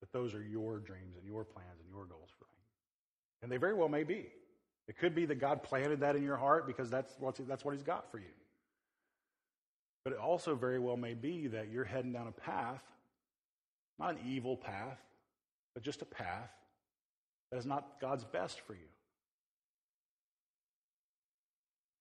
that 0.00 0.12
those 0.12 0.34
are 0.34 0.42
your 0.42 0.78
dreams 0.78 1.16
and 1.18 1.26
your 1.26 1.44
plans 1.44 1.80
and 1.80 1.88
your 1.88 2.04
goals 2.04 2.28
for 2.38 2.44
me. 2.44 2.60
And 3.42 3.50
they 3.50 3.56
very 3.56 3.74
well 3.74 3.88
may 3.88 4.04
be. 4.04 4.26
It 4.86 4.98
could 4.98 5.14
be 5.14 5.24
that 5.26 5.40
God 5.40 5.62
planted 5.62 6.00
that 6.00 6.14
in 6.14 6.22
your 6.22 6.36
heart 6.36 6.66
because 6.66 6.90
that's 6.90 7.14
that's 7.48 7.64
what 7.64 7.72
He's 7.72 7.82
got 7.82 8.10
for 8.10 8.18
you. 8.18 8.26
But 10.04 10.12
it 10.12 10.18
also 10.18 10.54
very 10.54 10.78
well 10.78 10.98
may 10.98 11.14
be 11.14 11.46
that 11.48 11.70
you're 11.70 11.84
heading 11.84 12.12
down 12.12 12.28
a 12.28 12.32
path, 12.32 12.82
not 13.98 14.10
an 14.12 14.18
evil 14.26 14.56
path, 14.56 14.98
but 15.72 15.82
just 15.82 16.02
a 16.02 16.06
path 16.06 16.50
that 17.50 17.56
is 17.56 17.64
not 17.64 18.00
God's 18.00 18.24
best 18.24 18.60
for 18.60 18.74
you. 18.74 18.88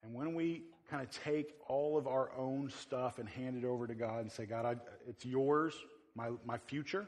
And 0.04 0.14
when 0.14 0.36
we 0.36 0.64
kind 0.90 1.02
of 1.02 1.10
take 1.24 1.54
all 1.68 1.98
of 1.98 2.08
our 2.08 2.32
own 2.38 2.70
stuff 2.70 3.20
and 3.20 3.30
hand 3.30 3.56
it 3.56 3.66
over 3.66 3.88
to 3.88 3.96
God 3.96 4.22
and 4.22 4.32
say, 4.32 4.46
God, 4.46 4.66
I, 4.66 4.76
it's 5.08 5.24
yours, 5.24 5.74
my, 6.14 6.30
my 6.46 6.58
future, 6.58 7.08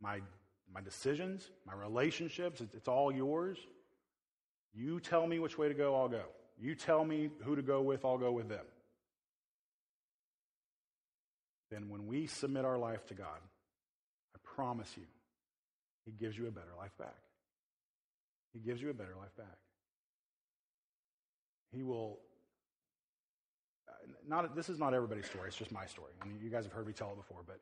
my, 0.00 0.20
my 0.74 0.80
decisions, 0.80 1.50
my 1.66 1.74
relationships, 1.74 2.62
it's, 2.62 2.74
it's 2.74 2.88
all 2.88 3.12
yours. 3.12 3.58
You 4.74 4.98
tell 4.98 5.26
me 5.26 5.40
which 5.40 5.58
way 5.58 5.68
to 5.68 5.74
go, 5.74 5.94
I'll 5.94 6.08
go. 6.08 6.24
You 6.58 6.74
tell 6.74 7.04
me 7.04 7.28
who 7.42 7.54
to 7.54 7.62
go 7.62 7.82
with, 7.82 8.04
I'll 8.04 8.16
go 8.16 8.32
with 8.32 8.48
them. 8.48 8.64
Then, 11.72 11.88
when 11.88 12.06
we 12.06 12.26
submit 12.26 12.66
our 12.66 12.76
life 12.76 13.06
to 13.06 13.14
God, 13.14 13.40
I 14.36 14.38
promise 14.44 14.92
you, 14.94 15.04
He 16.04 16.12
gives 16.12 16.36
you 16.36 16.46
a 16.46 16.50
better 16.50 16.74
life 16.78 16.92
back. 16.98 17.16
He 18.52 18.58
gives 18.58 18.82
you 18.82 18.90
a 18.90 18.94
better 18.94 19.14
life 19.18 19.34
back. 19.38 19.56
He 21.72 21.82
will. 21.82 22.18
Uh, 23.88 23.92
not, 24.28 24.54
this 24.54 24.68
is 24.68 24.78
not 24.78 24.92
everybody's 24.92 25.24
story. 25.24 25.48
It's 25.48 25.56
just 25.56 25.72
my 25.72 25.86
story. 25.86 26.12
I 26.20 26.26
mean, 26.26 26.40
you 26.42 26.50
guys 26.50 26.64
have 26.64 26.74
heard 26.74 26.86
me 26.86 26.92
tell 26.92 27.10
it 27.12 27.16
before, 27.16 27.40
but 27.46 27.60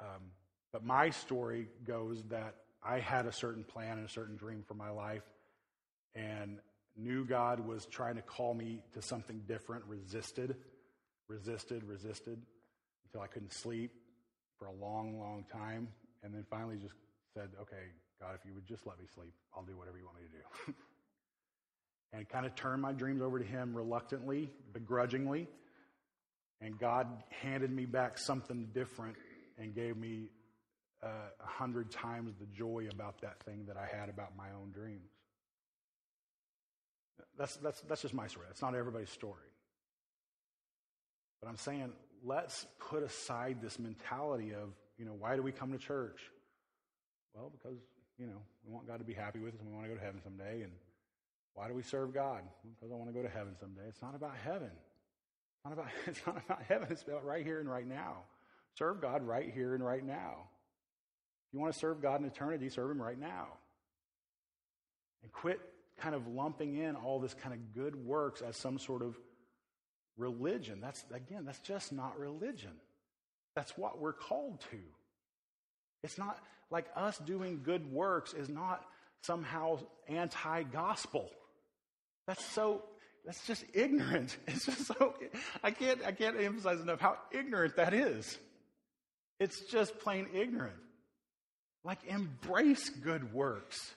um, 0.00 0.32
but 0.72 0.84
my 0.84 1.10
story 1.10 1.68
goes 1.86 2.24
that 2.30 2.56
I 2.82 2.98
had 2.98 3.26
a 3.26 3.32
certain 3.32 3.62
plan 3.62 3.98
and 3.98 4.06
a 4.06 4.10
certain 4.10 4.36
dream 4.36 4.64
for 4.66 4.74
my 4.74 4.90
life, 4.90 5.22
and 6.16 6.58
knew 6.96 7.24
God 7.24 7.60
was 7.60 7.86
trying 7.86 8.16
to 8.16 8.22
call 8.22 8.52
me 8.52 8.82
to 8.94 9.00
something 9.00 9.42
different, 9.46 9.84
resisted, 9.86 10.56
resisted, 11.28 11.84
resisted 11.84 12.42
until 13.08 13.22
I 13.22 13.26
couldn't 13.26 13.52
sleep 13.52 13.92
for 14.58 14.66
a 14.66 14.72
long, 14.72 15.18
long 15.18 15.44
time. 15.50 15.88
And 16.22 16.34
then 16.34 16.44
finally 16.50 16.76
just 16.76 16.94
said, 17.34 17.48
okay, 17.60 17.92
God, 18.20 18.34
if 18.34 18.44
you 18.44 18.54
would 18.54 18.66
just 18.66 18.86
let 18.86 18.98
me 18.98 19.06
sleep, 19.14 19.32
I'll 19.56 19.62
do 19.62 19.76
whatever 19.76 19.98
you 19.98 20.04
want 20.04 20.16
me 20.16 20.22
to 20.24 20.72
do. 20.72 20.74
and 22.12 22.28
kind 22.28 22.46
of 22.46 22.54
turned 22.54 22.82
my 22.82 22.92
dreams 22.92 23.22
over 23.22 23.38
to 23.38 23.44
Him 23.44 23.74
reluctantly, 23.74 24.50
begrudgingly. 24.72 25.48
And 26.60 26.78
God 26.78 27.06
handed 27.42 27.70
me 27.70 27.86
back 27.86 28.18
something 28.18 28.68
different 28.74 29.16
and 29.58 29.74
gave 29.74 29.96
me 29.96 30.30
uh, 31.02 31.06
a 31.06 31.44
uh, 31.44 31.46
hundred 31.46 31.92
times 31.92 32.34
the 32.40 32.46
joy 32.46 32.88
about 32.90 33.20
that 33.20 33.40
thing 33.44 33.66
that 33.68 33.76
I 33.76 33.86
had 33.86 34.08
about 34.08 34.36
my 34.36 34.48
own 34.60 34.72
dreams. 34.72 35.08
That's, 37.38 37.54
that's, 37.56 37.80
that's 37.82 38.02
just 38.02 38.14
my 38.14 38.26
story. 38.26 38.46
That's 38.48 38.62
not 38.62 38.74
everybody's 38.74 39.10
story. 39.10 39.46
But 41.40 41.48
I'm 41.48 41.56
saying 41.56 41.92
let's 42.24 42.66
put 42.78 43.02
aside 43.02 43.58
this 43.62 43.78
mentality 43.78 44.52
of, 44.52 44.70
you 44.98 45.04
know, 45.04 45.14
why 45.18 45.36
do 45.36 45.42
we 45.42 45.52
come 45.52 45.72
to 45.72 45.78
church? 45.78 46.20
Well, 47.34 47.50
because, 47.50 47.78
you 48.18 48.26
know, 48.26 48.40
we 48.66 48.72
want 48.72 48.86
God 48.86 48.98
to 48.98 49.04
be 49.04 49.14
happy 49.14 49.38
with 49.38 49.54
us 49.54 49.60
and 49.60 49.68
we 49.68 49.74
want 49.74 49.86
to 49.86 49.90
go 49.90 49.98
to 49.98 50.04
heaven 50.04 50.20
someday. 50.22 50.62
And 50.62 50.72
why 51.54 51.68
do 51.68 51.74
we 51.74 51.82
serve 51.82 52.12
God? 52.12 52.42
Because 52.74 52.92
I 52.92 52.94
want 52.94 53.08
to 53.08 53.14
go 53.14 53.22
to 53.22 53.28
heaven 53.28 53.54
someday. 53.58 53.82
It's 53.88 54.02
not 54.02 54.14
about 54.14 54.34
heaven. 54.44 54.70
It's 54.70 55.64
not 55.64 55.72
about, 55.72 55.86
it's 56.06 56.26
not 56.26 56.42
about 56.44 56.62
heaven. 56.62 56.88
It's 56.90 57.02
about 57.02 57.24
right 57.24 57.44
here 57.44 57.60
and 57.60 57.68
right 57.68 57.86
now. 57.86 58.18
Serve 58.76 59.00
God 59.00 59.22
right 59.22 59.50
here 59.52 59.74
and 59.74 59.84
right 59.84 60.04
now. 60.04 60.48
If 61.48 61.54
you 61.54 61.60
want 61.60 61.72
to 61.72 61.78
serve 61.78 62.02
God 62.02 62.20
in 62.20 62.26
eternity, 62.26 62.68
serve 62.68 62.90
Him 62.90 63.00
right 63.00 63.18
now. 63.18 63.48
And 65.22 65.32
quit 65.32 65.60
kind 65.98 66.14
of 66.14 66.28
lumping 66.28 66.76
in 66.76 66.94
all 66.94 67.18
this 67.18 67.34
kind 67.34 67.54
of 67.54 67.74
good 67.74 67.96
works 67.96 68.40
as 68.40 68.56
some 68.56 68.78
sort 68.78 69.02
of 69.02 69.18
religion. 70.18 70.80
That's, 70.80 71.02
again, 71.12 71.44
that's 71.46 71.60
just 71.60 71.92
not 71.92 72.18
religion. 72.18 72.72
That's 73.54 73.76
what 73.78 73.98
we're 73.98 74.12
called 74.12 74.60
to. 74.70 74.78
It's 76.02 76.18
not 76.18 76.38
like 76.70 76.86
us 76.94 77.18
doing 77.18 77.60
good 77.64 77.90
works 77.90 78.34
is 78.34 78.48
not 78.48 78.84
somehow 79.22 79.78
anti 80.08 80.64
gospel. 80.64 81.30
That's 82.26 82.44
so, 82.44 82.82
that's 83.24 83.46
just 83.46 83.64
ignorant. 83.72 84.36
It's 84.46 84.66
just 84.66 84.86
so, 84.86 85.14
I 85.62 85.70
can't, 85.70 86.04
I 86.04 86.12
can't 86.12 86.38
emphasize 86.38 86.80
enough 86.80 87.00
how 87.00 87.16
ignorant 87.32 87.76
that 87.76 87.94
is. 87.94 88.38
It's 89.40 89.60
just 89.70 89.98
plain 90.00 90.26
ignorant. 90.34 90.76
Like, 91.84 91.98
embrace 92.06 92.90
good 92.90 93.32
works. 93.32 93.94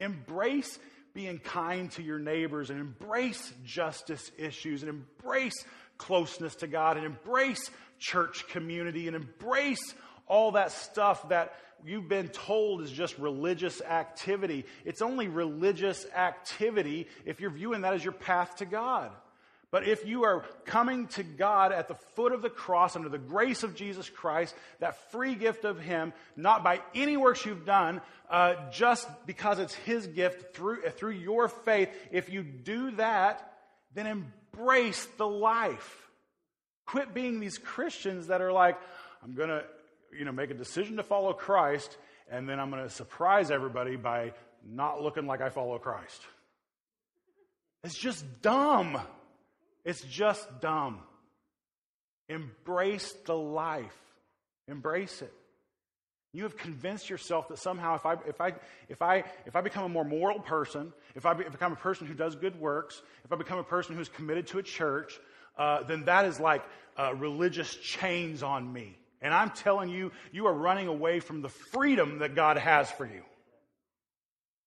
Embrace 0.00 0.78
being 1.14 1.38
kind 1.38 1.90
to 1.92 2.02
your 2.02 2.18
neighbors 2.18 2.70
and 2.70 2.80
embrace 2.80 3.52
justice 3.64 4.30
issues 4.36 4.82
and 4.82 4.90
embrace 4.90 5.64
closeness 5.96 6.56
to 6.56 6.66
God 6.66 6.96
and 6.96 7.06
embrace 7.06 7.70
church 7.98 8.48
community 8.48 9.06
and 9.06 9.14
embrace 9.14 9.94
all 10.26 10.52
that 10.52 10.72
stuff 10.72 11.28
that 11.28 11.54
you've 11.84 12.08
been 12.08 12.28
told 12.28 12.82
is 12.82 12.90
just 12.90 13.16
religious 13.18 13.80
activity. 13.80 14.64
It's 14.84 15.02
only 15.02 15.28
religious 15.28 16.06
activity 16.14 17.06
if 17.24 17.40
you're 17.40 17.50
viewing 17.50 17.82
that 17.82 17.94
as 17.94 18.02
your 18.02 18.12
path 18.12 18.56
to 18.56 18.64
God. 18.64 19.12
But 19.74 19.88
if 19.88 20.06
you 20.06 20.22
are 20.22 20.44
coming 20.66 21.08
to 21.08 21.24
God 21.24 21.72
at 21.72 21.88
the 21.88 21.96
foot 22.14 22.30
of 22.30 22.42
the 22.42 22.48
cross 22.48 22.94
under 22.94 23.08
the 23.08 23.18
grace 23.18 23.64
of 23.64 23.74
Jesus 23.74 24.08
Christ, 24.08 24.54
that 24.78 25.10
free 25.10 25.34
gift 25.34 25.64
of 25.64 25.80
Him, 25.80 26.12
not 26.36 26.62
by 26.62 26.80
any 26.94 27.16
works 27.16 27.44
you've 27.44 27.66
done, 27.66 28.00
uh, 28.30 28.54
just 28.70 29.08
because 29.26 29.58
it's 29.58 29.74
His 29.74 30.06
gift 30.06 30.54
through, 30.54 30.84
uh, 30.86 30.90
through 30.90 31.14
your 31.14 31.48
faith, 31.48 31.88
if 32.12 32.30
you 32.30 32.44
do 32.44 32.92
that, 32.92 33.52
then 33.94 34.06
embrace 34.06 35.06
the 35.18 35.26
life. 35.26 36.08
Quit 36.86 37.12
being 37.12 37.40
these 37.40 37.58
Christians 37.58 38.28
that 38.28 38.40
are 38.40 38.52
like, 38.52 38.78
I'm 39.24 39.34
going 39.34 39.48
to 39.48 39.64
you 40.16 40.24
know, 40.24 40.30
make 40.30 40.52
a 40.52 40.54
decision 40.54 40.98
to 40.98 41.02
follow 41.02 41.32
Christ, 41.32 41.96
and 42.30 42.48
then 42.48 42.60
I'm 42.60 42.70
going 42.70 42.84
to 42.84 42.90
surprise 42.90 43.50
everybody 43.50 43.96
by 43.96 44.34
not 44.64 45.02
looking 45.02 45.26
like 45.26 45.40
I 45.40 45.48
follow 45.48 45.78
Christ. 45.78 46.22
It's 47.82 47.98
just 47.98 48.24
dumb. 48.40 49.00
It's 49.84 50.02
just 50.02 50.60
dumb. 50.60 50.98
Embrace 52.28 53.12
the 53.26 53.36
life. 53.36 53.96
Embrace 54.68 55.22
it. 55.22 55.32
You 56.32 56.42
have 56.42 56.56
convinced 56.56 57.08
yourself 57.08 57.48
that 57.48 57.58
somehow 57.58 57.94
if 57.94 58.04
I, 58.04 58.14
if 58.26 58.40
I, 58.40 58.54
if 58.88 59.02
I, 59.02 59.24
if 59.46 59.54
I 59.54 59.60
become 59.60 59.84
a 59.84 59.88
more 59.88 60.04
moral 60.04 60.40
person, 60.40 60.92
if 61.14 61.26
I 61.26 61.34
become 61.34 61.72
a 61.72 61.76
person 61.76 62.08
who 62.08 62.14
does 62.14 62.34
good 62.34 62.58
works, 62.58 63.00
if 63.24 63.32
I 63.32 63.36
become 63.36 63.58
a 63.58 63.64
person 63.64 63.94
who's 63.94 64.08
committed 64.08 64.48
to 64.48 64.58
a 64.58 64.62
church, 64.62 65.12
uh, 65.56 65.84
then 65.84 66.06
that 66.06 66.24
is 66.24 66.40
like 66.40 66.64
uh, 66.96 67.14
religious 67.14 67.76
chains 67.76 68.42
on 68.42 68.72
me. 68.72 68.98
And 69.22 69.32
I'm 69.32 69.50
telling 69.50 69.90
you, 69.90 70.10
you 70.32 70.46
are 70.46 70.52
running 70.52 70.88
away 70.88 71.20
from 71.20 71.40
the 71.40 71.48
freedom 71.48 72.18
that 72.18 72.34
God 72.34 72.58
has 72.58 72.90
for 72.90 73.06
you. 73.06 73.22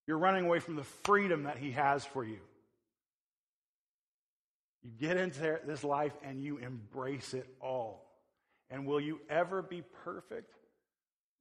You're 0.08 0.18
running 0.18 0.46
away 0.46 0.60
from 0.60 0.78
the 0.78 0.86
freedom 1.04 1.44
that 1.44 1.58
He 1.58 1.72
has 1.72 2.06
for 2.06 2.24
you. 2.24 2.40
You 4.88 4.94
get 5.06 5.18
into 5.18 5.60
this 5.68 5.84
life 5.84 6.14
and 6.24 6.42
you 6.42 6.60
embrace 6.60 7.34
it 7.34 7.46
all. 7.60 8.06
And 8.70 8.86
will 8.86 9.02
you 9.02 9.20
ever 9.30 9.62
be 9.62 9.84
perfect? 10.06 10.54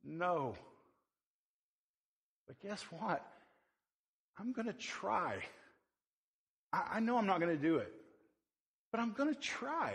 No. 0.03 0.57
But 2.49 2.61
guess 2.61 2.83
what? 2.91 3.25
I'm 4.37 4.53
going 4.53 4.67
to 4.67 4.73
try. 4.73 5.37
I, 6.73 6.99
know 6.99 7.17
I'm 7.17 7.27
not 7.27 7.39
going 7.39 7.57
to 7.57 7.63
do 7.63 7.77
it, 7.77 7.93
but 8.91 9.01
I'm 9.01 9.13
going 9.13 9.33
to 9.33 9.41
try. 9.41 9.95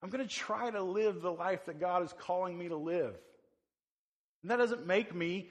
I'm 0.00 0.08
going 0.08 0.24
to 0.24 0.32
try 0.32 0.70
to 0.70 0.84
live 0.84 1.20
the 1.20 1.32
life 1.32 1.66
that 1.66 1.80
God 1.80 2.04
is 2.04 2.14
calling 2.16 2.56
me 2.56 2.68
to 2.68 2.76
live. 2.76 3.14
And 4.42 4.52
that 4.52 4.56
doesn't 4.56 4.86
make 4.86 5.12
me 5.12 5.50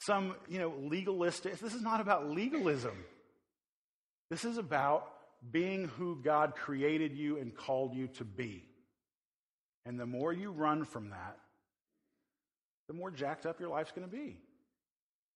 some, 0.00 0.34
you 0.48 0.58
know, 0.58 0.74
legalistic. 0.80 1.60
This 1.60 1.74
is 1.74 1.82
not 1.82 2.00
about 2.00 2.28
legalism. 2.28 3.04
This 4.30 4.44
is 4.44 4.58
about 4.58 5.06
being 5.50 5.88
who 5.96 6.18
God 6.22 6.54
created 6.54 7.16
you 7.16 7.38
and 7.38 7.54
called 7.54 7.94
you 7.94 8.08
to 8.08 8.24
be. 8.24 8.64
And 9.86 9.98
the 9.98 10.06
more 10.06 10.32
you 10.32 10.50
run 10.50 10.84
from 10.84 11.10
that, 11.10 11.38
the 12.88 12.94
more 12.94 13.10
jacked 13.10 13.46
up 13.46 13.60
your 13.60 13.68
life's 13.68 13.92
going 13.92 14.08
to 14.08 14.14
be. 14.14 14.36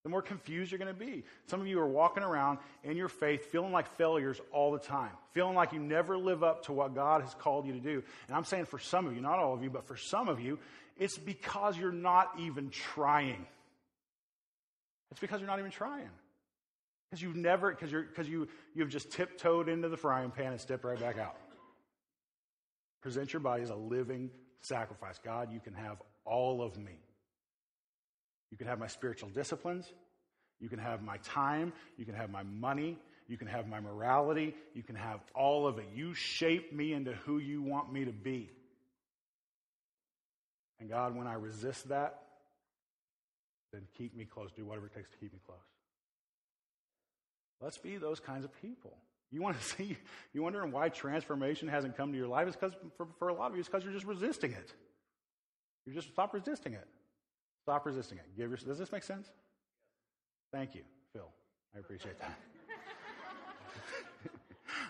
The 0.03 0.09
more 0.09 0.21
confused 0.21 0.71
you're 0.71 0.77
going 0.77 0.93
to 0.93 1.05
be. 1.05 1.23
Some 1.47 1.61
of 1.61 1.67
you 1.67 1.79
are 1.79 1.87
walking 1.87 2.21
around 2.21 2.59
in 2.83 2.95
your 2.95 3.07
faith 3.07 3.45
feeling 3.45 3.71
like 3.71 3.87
failures 3.97 4.39
all 4.51 4.71
the 4.71 4.79
time, 4.79 5.09
feeling 5.31 5.55
like 5.55 5.73
you 5.73 5.79
never 5.79 6.15
live 6.15 6.43
up 6.43 6.65
to 6.65 6.73
what 6.73 6.93
God 6.93 7.21
has 7.21 7.33
called 7.33 7.65
you 7.65 7.73
to 7.73 7.79
do. 7.79 8.03
And 8.27 8.37
I'm 8.37 8.43
saying 8.43 8.65
for 8.65 8.77
some 8.77 9.07
of 9.07 9.15
you, 9.15 9.21
not 9.21 9.39
all 9.39 9.55
of 9.55 9.63
you, 9.63 9.71
but 9.71 9.87
for 9.87 9.97
some 9.97 10.29
of 10.29 10.39
you, 10.39 10.59
it's 10.95 11.17
because 11.17 11.75
you're 11.75 11.91
not 11.91 12.31
even 12.39 12.69
trying. 12.69 13.47
It's 15.09 15.19
because 15.19 15.39
you're 15.39 15.49
not 15.49 15.59
even 15.59 15.71
trying. 15.71 16.09
Because 17.09 17.21
you've 17.21 17.35
never, 17.35 17.71
because 17.71 17.91
you're, 17.91 18.03
because 18.03 18.27
you, 18.27 18.47
you've 18.73 18.89
just 18.89 19.11
tiptoed 19.11 19.69
into 19.69 19.89
the 19.89 19.97
frying 19.97 20.31
pan 20.31 20.51
and 20.51 20.59
stepped 20.59 20.83
right 20.83 20.99
back 20.99 21.17
out. 21.17 21.37
Present 23.01 23.31
your 23.31 23.39
body 23.39 23.61
as 23.61 23.69
a 23.69 23.75
living 23.75 24.31
sacrifice. 24.61 25.19
God, 25.23 25.51
you 25.51 25.59
can 25.59 25.73
have 25.73 26.01
all 26.25 26.61
of 26.61 26.77
me. 26.77 26.99
You 28.51 28.57
can 28.57 28.67
have 28.67 28.79
my 28.79 28.87
spiritual 28.87 29.29
disciplines. 29.29 29.91
You 30.59 30.69
can 30.69 30.79
have 30.79 31.03
my 31.03 31.17
time. 31.17 31.73
You 31.97 32.05
can 32.05 32.15
have 32.15 32.31
my 32.31 32.43
money. 32.43 32.97
You 33.27 33.37
can 33.37 33.47
have 33.47 33.67
my 33.67 33.79
morality. 33.79 34.55
You 34.73 34.83
can 34.83 34.95
have 34.95 35.19
all 35.33 35.67
of 35.67 35.77
it. 35.77 35.85
You 35.93 36.13
shape 36.13 36.73
me 36.73 36.93
into 36.93 37.13
who 37.25 37.37
you 37.37 37.61
want 37.61 37.91
me 37.91 38.05
to 38.05 38.11
be. 38.11 38.49
And 40.79 40.89
God, 40.89 41.15
when 41.15 41.27
I 41.27 41.33
resist 41.33 41.89
that, 41.89 42.21
then 43.71 43.83
keep 43.97 44.15
me 44.15 44.25
close. 44.25 44.51
Do 44.55 44.65
whatever 44.65 44.87
it 44.87 44.95
takes 44.95 45.09
to 45.09 45.17
keep 45.17 45.33
me 45.33 45.39
close. 45.45 45.59
Let's 47.61 47.77
be 47.77 47.97
those 47.97 48.19
kinds 48.19 48.45
of 48.45 48.61
people. 48.61 48.97
You 49.31 49.41
want 49.41 49.59
to 49.59 49.63
see, 49.75 49.97
you 50.33 50.43
wondering 50.43 50.71
why 50.71 50.89
transformation 50.89 51.67
hasn't 51.67 51.97
come 51.97 52.11
to 52.11 52.17
your 52.17 52.27
life? 52.27 52.47
It's 52.47 52.55
because, 52.55 52.73
for, 52.97 53.07
for 53.19 53.29
a 53.29 53.33
lot 53.33 53.47
of 53.47 53.53
you, 53.53 53.59
it's 53.59 53.69
because 53.69 53.83
you're 53.83 53.93
just 53.93 54.05
resisting 54.05 54.51
it. 54.51 54.73
You 55.85 55.93
just 55.93 56.09
stop 56.09 56.33
resisting 56.33 56.73
it. 56.73 56.87
Stop 57.63 57.85
resisting 57.85 58.17
it. 58.17 58.25
Give 58.37 58.49
your, 58.49 58.57
does 58.57 58.77
this 58.77 58.91
make 58.91 59.03
sense? 59.03 59.29
Thank 60.51 60.75
you, 60.75 60.81
Phil. 61.13 61.27
I 61.75 61.79
appreciate 61.79 62.19
that. 62.19 62.37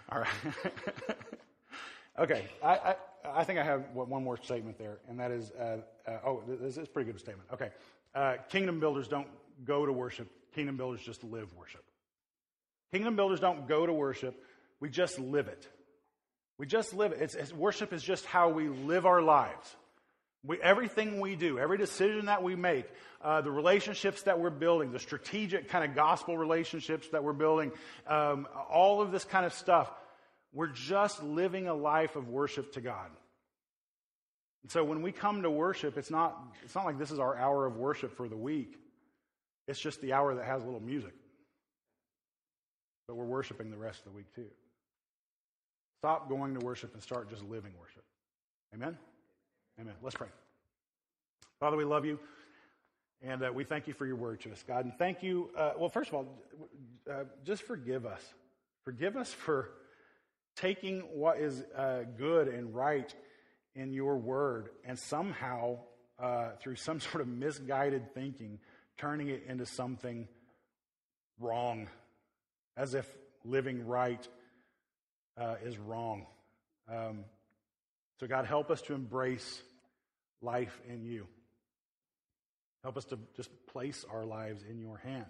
All 0.12 0.20
right. 0.20 0.28
okay, 2.20 2.46
I, 2.64 2.76
I, 2.76 2.96
I, 3.34 3.44
think 3.44 3.60
I 3.60 3.64
have 3.64 3.86
one 3.94 4.24
more 4.24 4.38
statement 4.38 4.78
there, 4.78 5.00
and 5.10 5.20
that 5.20 5.32
is 5.32 5.52
uh, 5.52 5.78
uh, 6.08 6.18
oh, 6.26 6.44
this 6.48 6.78
is 6.78 6.84
a 6.84 6.86
pretty 6.86 7.12
good 7.12 7.20
statement. 7.20 7.50
Okay. 7.54 7.72
Uh, 8.14 8.36
kingdom 8.50 8.80
builders 8.80 9.08
don't 9.08 9.28
go 9.66 9.86
to 9.86 9.92
worship, 9.92 10.30
kingdom 10.54 10.78
builders 10.78 11.02
just 11.02 11.24
live 11.24 11.48
worship. 11.58 11.85
Kingdom 12.92 13.16
builders 13.16 13.40
don't 13.40 13.68
go 13.68 13.86
to 13.86 13.94
worship, 13.94 14.42
we 14.80 14.90
just 14.90 15.20
live 15.20 15.48
it. 15.48 15.68
We 16.58 16.66
just 16.66 16.94
live 16.94 17.12
it. 17.12 17.22
It's, 17.22 17.36
it's, 17.36 17.54
worship 17.54 17.92
is 17.92 18.02
just 18.02 18.26
how 18.26 18.50
we 18.50 18.70
live 18.70 19.06
our 19.06 19.22
lives. 19.22 19.76
We, 20.46 20.62
everything 20.62 21.20
we 21.20 21.36
do, 21.36 21.58
every 21.58 21.78
decision 21.78 22.28
that 22.28 22.44
we 22.44 22.56
make, 22.56 22.86
uh, 23.22 23.42
the 23.42 23.52
relationships 23.52 24.24
that 24.24 24.40
we're 24.40 24.52
building, 24.52 24.92
the 24.92 25.00
strategic 25.00 25.70
kind 25.70 25.84
of 25.84 25.96
gospel 25.96 26.38
relationships 26.38 27.08
that 27.10 27.24
we're 27.24 27.34
building, 27.34 27.72
um, 28.08 28.48
all 28.70 29.02
of 29.02 29.12
this 29.12 29.26
kind 29.26 29.46
of 29.46 29.54
stuff, 29.54 29.92
we're 30.54 30.68
just 30.68 31.22
living 31.24 31.68
a 31.68 31.74
life 31.74 32.16
of 32.16 32.30
worship 32.30 32.74
to 32.74 32.82
God. 32.82 33.10
And 34.62 34.72
so 34.72 34.84
when 34.84 35.02
we 35.02 35.12
come 35.12 35.42
to 35.42 35.50
worship, 35.50 35.98
it's 35.98 36.12
not, 36.12 36.40
it's 36.64 36.76
not 36.76 36.86
like 36.86 36.98
this 36.98 37.12
is 37.12 37.20
our 37.20 37.36
hour 37.36 37.66
of 37.66 37.76
worship 37.76 38.16
for 38.16 38.30
the 38.30 38.38
week. 38.38 38.80
It's 39.68 39.80
just 39.80 40.00
the 40.00 40.14
hour 40.14 40.36
that 40.36 40.46
has 40.46 40.62
a 40.62 40.66
little 40.66 40.80
music 40.80 41.14
but 43.08 43.16
we're 43.16 43.26
worshiping 43.26 43.72
the 43.72 43.78
rest 43.78 44.00
of 44.00 44.06
the 44.06 44.18
week 44.18 44.34
too. 44.36 44.48
Stop 46.00 46.30
going 46.30 46.54
to 46.58 46.66
worship 46.66 46.94
and 46.94 47.02
start 47.02 47.30
just 47.30 47.44
living 47.44 47.72
worship. 47.80 48.04
Amen? 48.74 48.98
Amen. 49.80 49.94
Let's 50.02 50.16
pray. 50.16 50.28
Father, 51.60 51.78
we 51.78 51.84
love 51.84 52.06
you. 52.06 52.20
And 53.22 53.44
uh, 53.44 53.52
we 53.54 53.64
thank 53.64 53.88
you 53.88 53.94
for 53.94 54.06
your 54.06 54.18
word 54.18 54.42
to 54.42 54.52
us, 54.52 54.64
God. 54.68 54.86
And 54.86 54.94
thank 54.98 55.24
you. 55.24 55.50
Uh, 55.58 55.72
well, 55.78 55.90
first 55.90 56.10
of 56.10 56.16
all, 56.16 56.28
uh, 57.10 57.24
just 57.44 57.64
forgive 57.64 58.06
us. 58.06 58.22
Forgive 58.84 59.16
us 59.16 59.32
for 59.34 59.72
taking 60.56 61.00
what 61.02 61.40
is 61.40 61.64
uh, 61.76 62.04
good 62.18 62.48
and 62.48 62.76
right 62.76 63.14
in 63.74 63.92
your 63.94 64.18
word 64.18 64.70
and 64.86 64.98
somehow, 64.98 65.78
uh, 66.20 66.50
through 66.60 66.76
some 66.76 67.00
sort 67.12 67.22
of 67.22 67.28
misguided 67.28 68.14
thinking, 68.14 68.60
turning 68.98 69.30
it 69.30 69.44
into 69.48 69.66
something 69.66 70.28
wrong, 71.40 71.88
as 72.78 72.94
if 72.94 73.08
living 73.44 73.86
right 73.86 74.28
uh, 75.38 75.56
is 75.64 75.78
wrong. 75.78 76.26
Um, 76.90 77.26
so, 78.20 78.28
God, 78.28 78.46
help 78.46 78.72
us 78.72 78.82
to 78.84 78.94
embrace 78.94 79.62
life 80.42 80.80
in 80.88 81.04
you. 81.04 81.28
Help 82.84 82.98
us 82.98 83.06
to 83.06 83.20
just 83.36 83.50
place 83.68 84.06
our 84.12 84.26
lives 84.26 84.64
in 84.70 84.80
your 84.80 84.98
hands. 84.98 85.26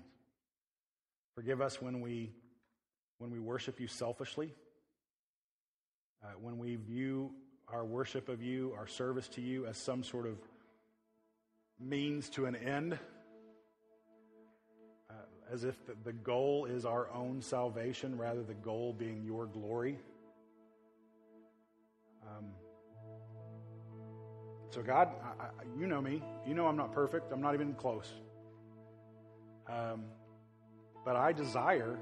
Forgive 1.36 1.62
us 1.62 1.82
when 1.82 2.02
we, 2.02 2.32
when 3.18 3.32
we 3.32 3.40
worship 3.40 3.80
you 3.80 3.88
selfishly, 3.88 4.54
uh, 6.24 6.28
when 6.42 6.58
we 6.58 6.76
view 6.76 7.32
our 7.68 7.84
worship 7.84 8.30
of 8.30 8.42
you, 8.42 8.74
our 8.78 8.88
service 8.88 9.28
to 9.30 9.42
you, 9.42 9.66
as 9.66 9.78
some 9.78 10.04
sort 10.04 10.28
of 10.28 10.38
means 11.80 12.30
to 12.30 12.46
an 12.46 12.56
end, 12.56 12.98
as 15.52 15.64
if 15.64 15.76
the, 16.04 16.14
goal 16.14 16.66
is 16.66 16.86
our 16.86 17.10
own 17.12 17.42
salvation 17.42 18.18
rather 18.18 18.44
the 18.44 18.54
goal 18.54 18.94
being 18.94 19.24
your 19.24 19.46
glory. 19.46 20.00
Um, 22.24 22.46
so, 24.70 24.82
God, 24.82 25.10
I, 25.24 25.46
I, 25.46 25.48
you 25.80 25.88
know 25.88 26.02
me. 26.02 26.24
You 26.46 26.54
know 26.54 26.68
I'm 26.68 26.76
not 26.76 26.92
perfect. 26.92 27.32
I'm 27.32 27.42
not 27.42 27.54
even 27.54 27.74
close. 27.74 28.12
Um, 29.70 30.06
but 31.06 31.16
I 31.16 31.32
desire 31.32 31.98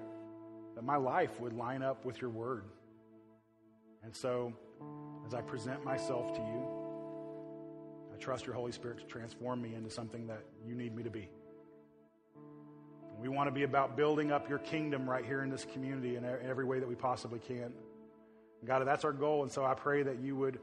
that 0.75 0.83
my 0.83 0.95
life 0.95 1.39
would 1.39 1.53
line 1.53 1.83
up 1.83 2.05
with 2.05 2.21
your 2.21 2.29
word. 2.29 2.63
And 4.03 4.15
so, 4.15 4.53
as 5.25 5.33
I 5.33 5.41
present 5.41 5.83
myself 5.83 6.33
to 6.33 6.41
you, 6.41 6.67
I 8.13 8.17
trust 8.17 8.45
your 8.45 8.55
Holy 8.55 8.71
Spirit 8.71 8.99
to 8.99 9.05
transform 9.05 9.61
me 9.61 9.75
into 9.75 9.89
something 9.89 10.27
that 10.27 10.43
you 10.65 10.75
need 10.75 10.95
me 10.95 11.03
to 11.03 11.09
be. 11.09 11.29
We 13.23 13.29
want 13.29 13.47
to 13.47 13.53
be 13.53 13.63
about 13.63 13.95
building 13.95 14.33
up 14.33 14.49
your 14.49 14.59
kingdom 14.59 15.09
right 15.09 15.23
here 15.23 15.43
in 15.43 15.49
this 15.49 15.65
community 15.71 16.17
in 16.17 16.25
every 16.25 16.65
way 16.65 16.79
that 16.79 16.89
we 16.89 16.95
possibly 16.95 17.39
can. 17.39 17.71
God, 18.65 18.85
that's 18.85 19.05
our 19.05 19.13
goal. 19.13 19.43
And 19.43 19.51
so 19.51 19.63
I 19.63 19.75
pray 19.75 20.03
that 20.03 20.19
you 20.19 20.35
would 20.35 20.59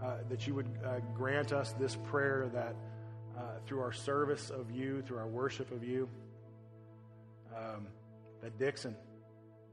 uh, 0.00 0.18
that 0.28 0.46
you 0.46 0.54
would 0.54 0.68
uh, 0.84 1.00
grant 1.12 1.52
us 1.52 1.72
this 1.72 1.96
prayer 2.04 2.48
that 2.54 2.76
uh, 3.36 3.40
through 3.66 3.80
our 3.80 3.92
service 3.92 4.50
of 4.50 4.70
you, 4.70 5.02
through 5.02 5.18
our 5.18 5.26
worship 5.26 5.72
of 5.72 5.82
you, 5.82 6.08
um, 7.56 7.88
that 8.42 8.56
Dixon 8.60 8.94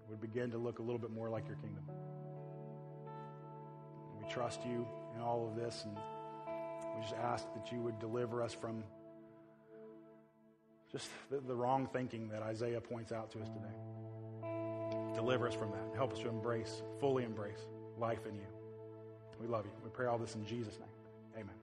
would 0.10 0.20
begin 0.20 0.50
to 0.50 0.58
look 0.58 0.80
a 0.80 0.82
little 0.82 1.00
bit 1.00 1.12
more 1.12 1.30
like 1.30 1.46
your 1.48 1.58
kingdom. 1.58 1.84
We 4.20 4.28
trust 4.32 4.62
you 4.66 4.88
in 5.16 5.22
all 5.22 5.48
of 5.48 5.56
this, 5.64 5.86
and 5.86 5.96
we 6.96 7.04
just 7.04 7.16
ask 7.16 7.46
that 7.54 7.72
you 7.72 7.82
would 7.82 8.00
deliver 8.00 8.42
us 8.42 8.54
from 8.54 8.84
just 10.92 11.10
the, 11.30 11.40
the 11.40 11.56
wrong 11.56 11.88
thinking 11.92 12.28
that 12.30 12.42
Isaiah 12.42 12.82
points 12.82 13.12
out 13.12 13.32
to 13.32 13.40
us 13.40 13.48
today. 13.48 14.52
Deliver 15.16 15.48
us 15.48 15.54
from 15.54 15.72
that. 15.72 15.96
Help 15.96 16.14
us 16.14 16.20
to 16.20 16.30
embrace, 16.30 16.82
fully 17.00 17.24
embrace 17.24 17.68
life 17.98 18.26
in 18.28 18.36
you. 18.36 18.48
We 19.40 19.48
love 19.48 19.66
you. 19.66 19.72
We 19.84 19.90
pray 19.90 20.08
all 20.08 20.18
this 20.18 20.36
in 20.36 20.46
Jesus' 20.46 20.78
name. 20.80 21.44
Amen. 21.44 21.61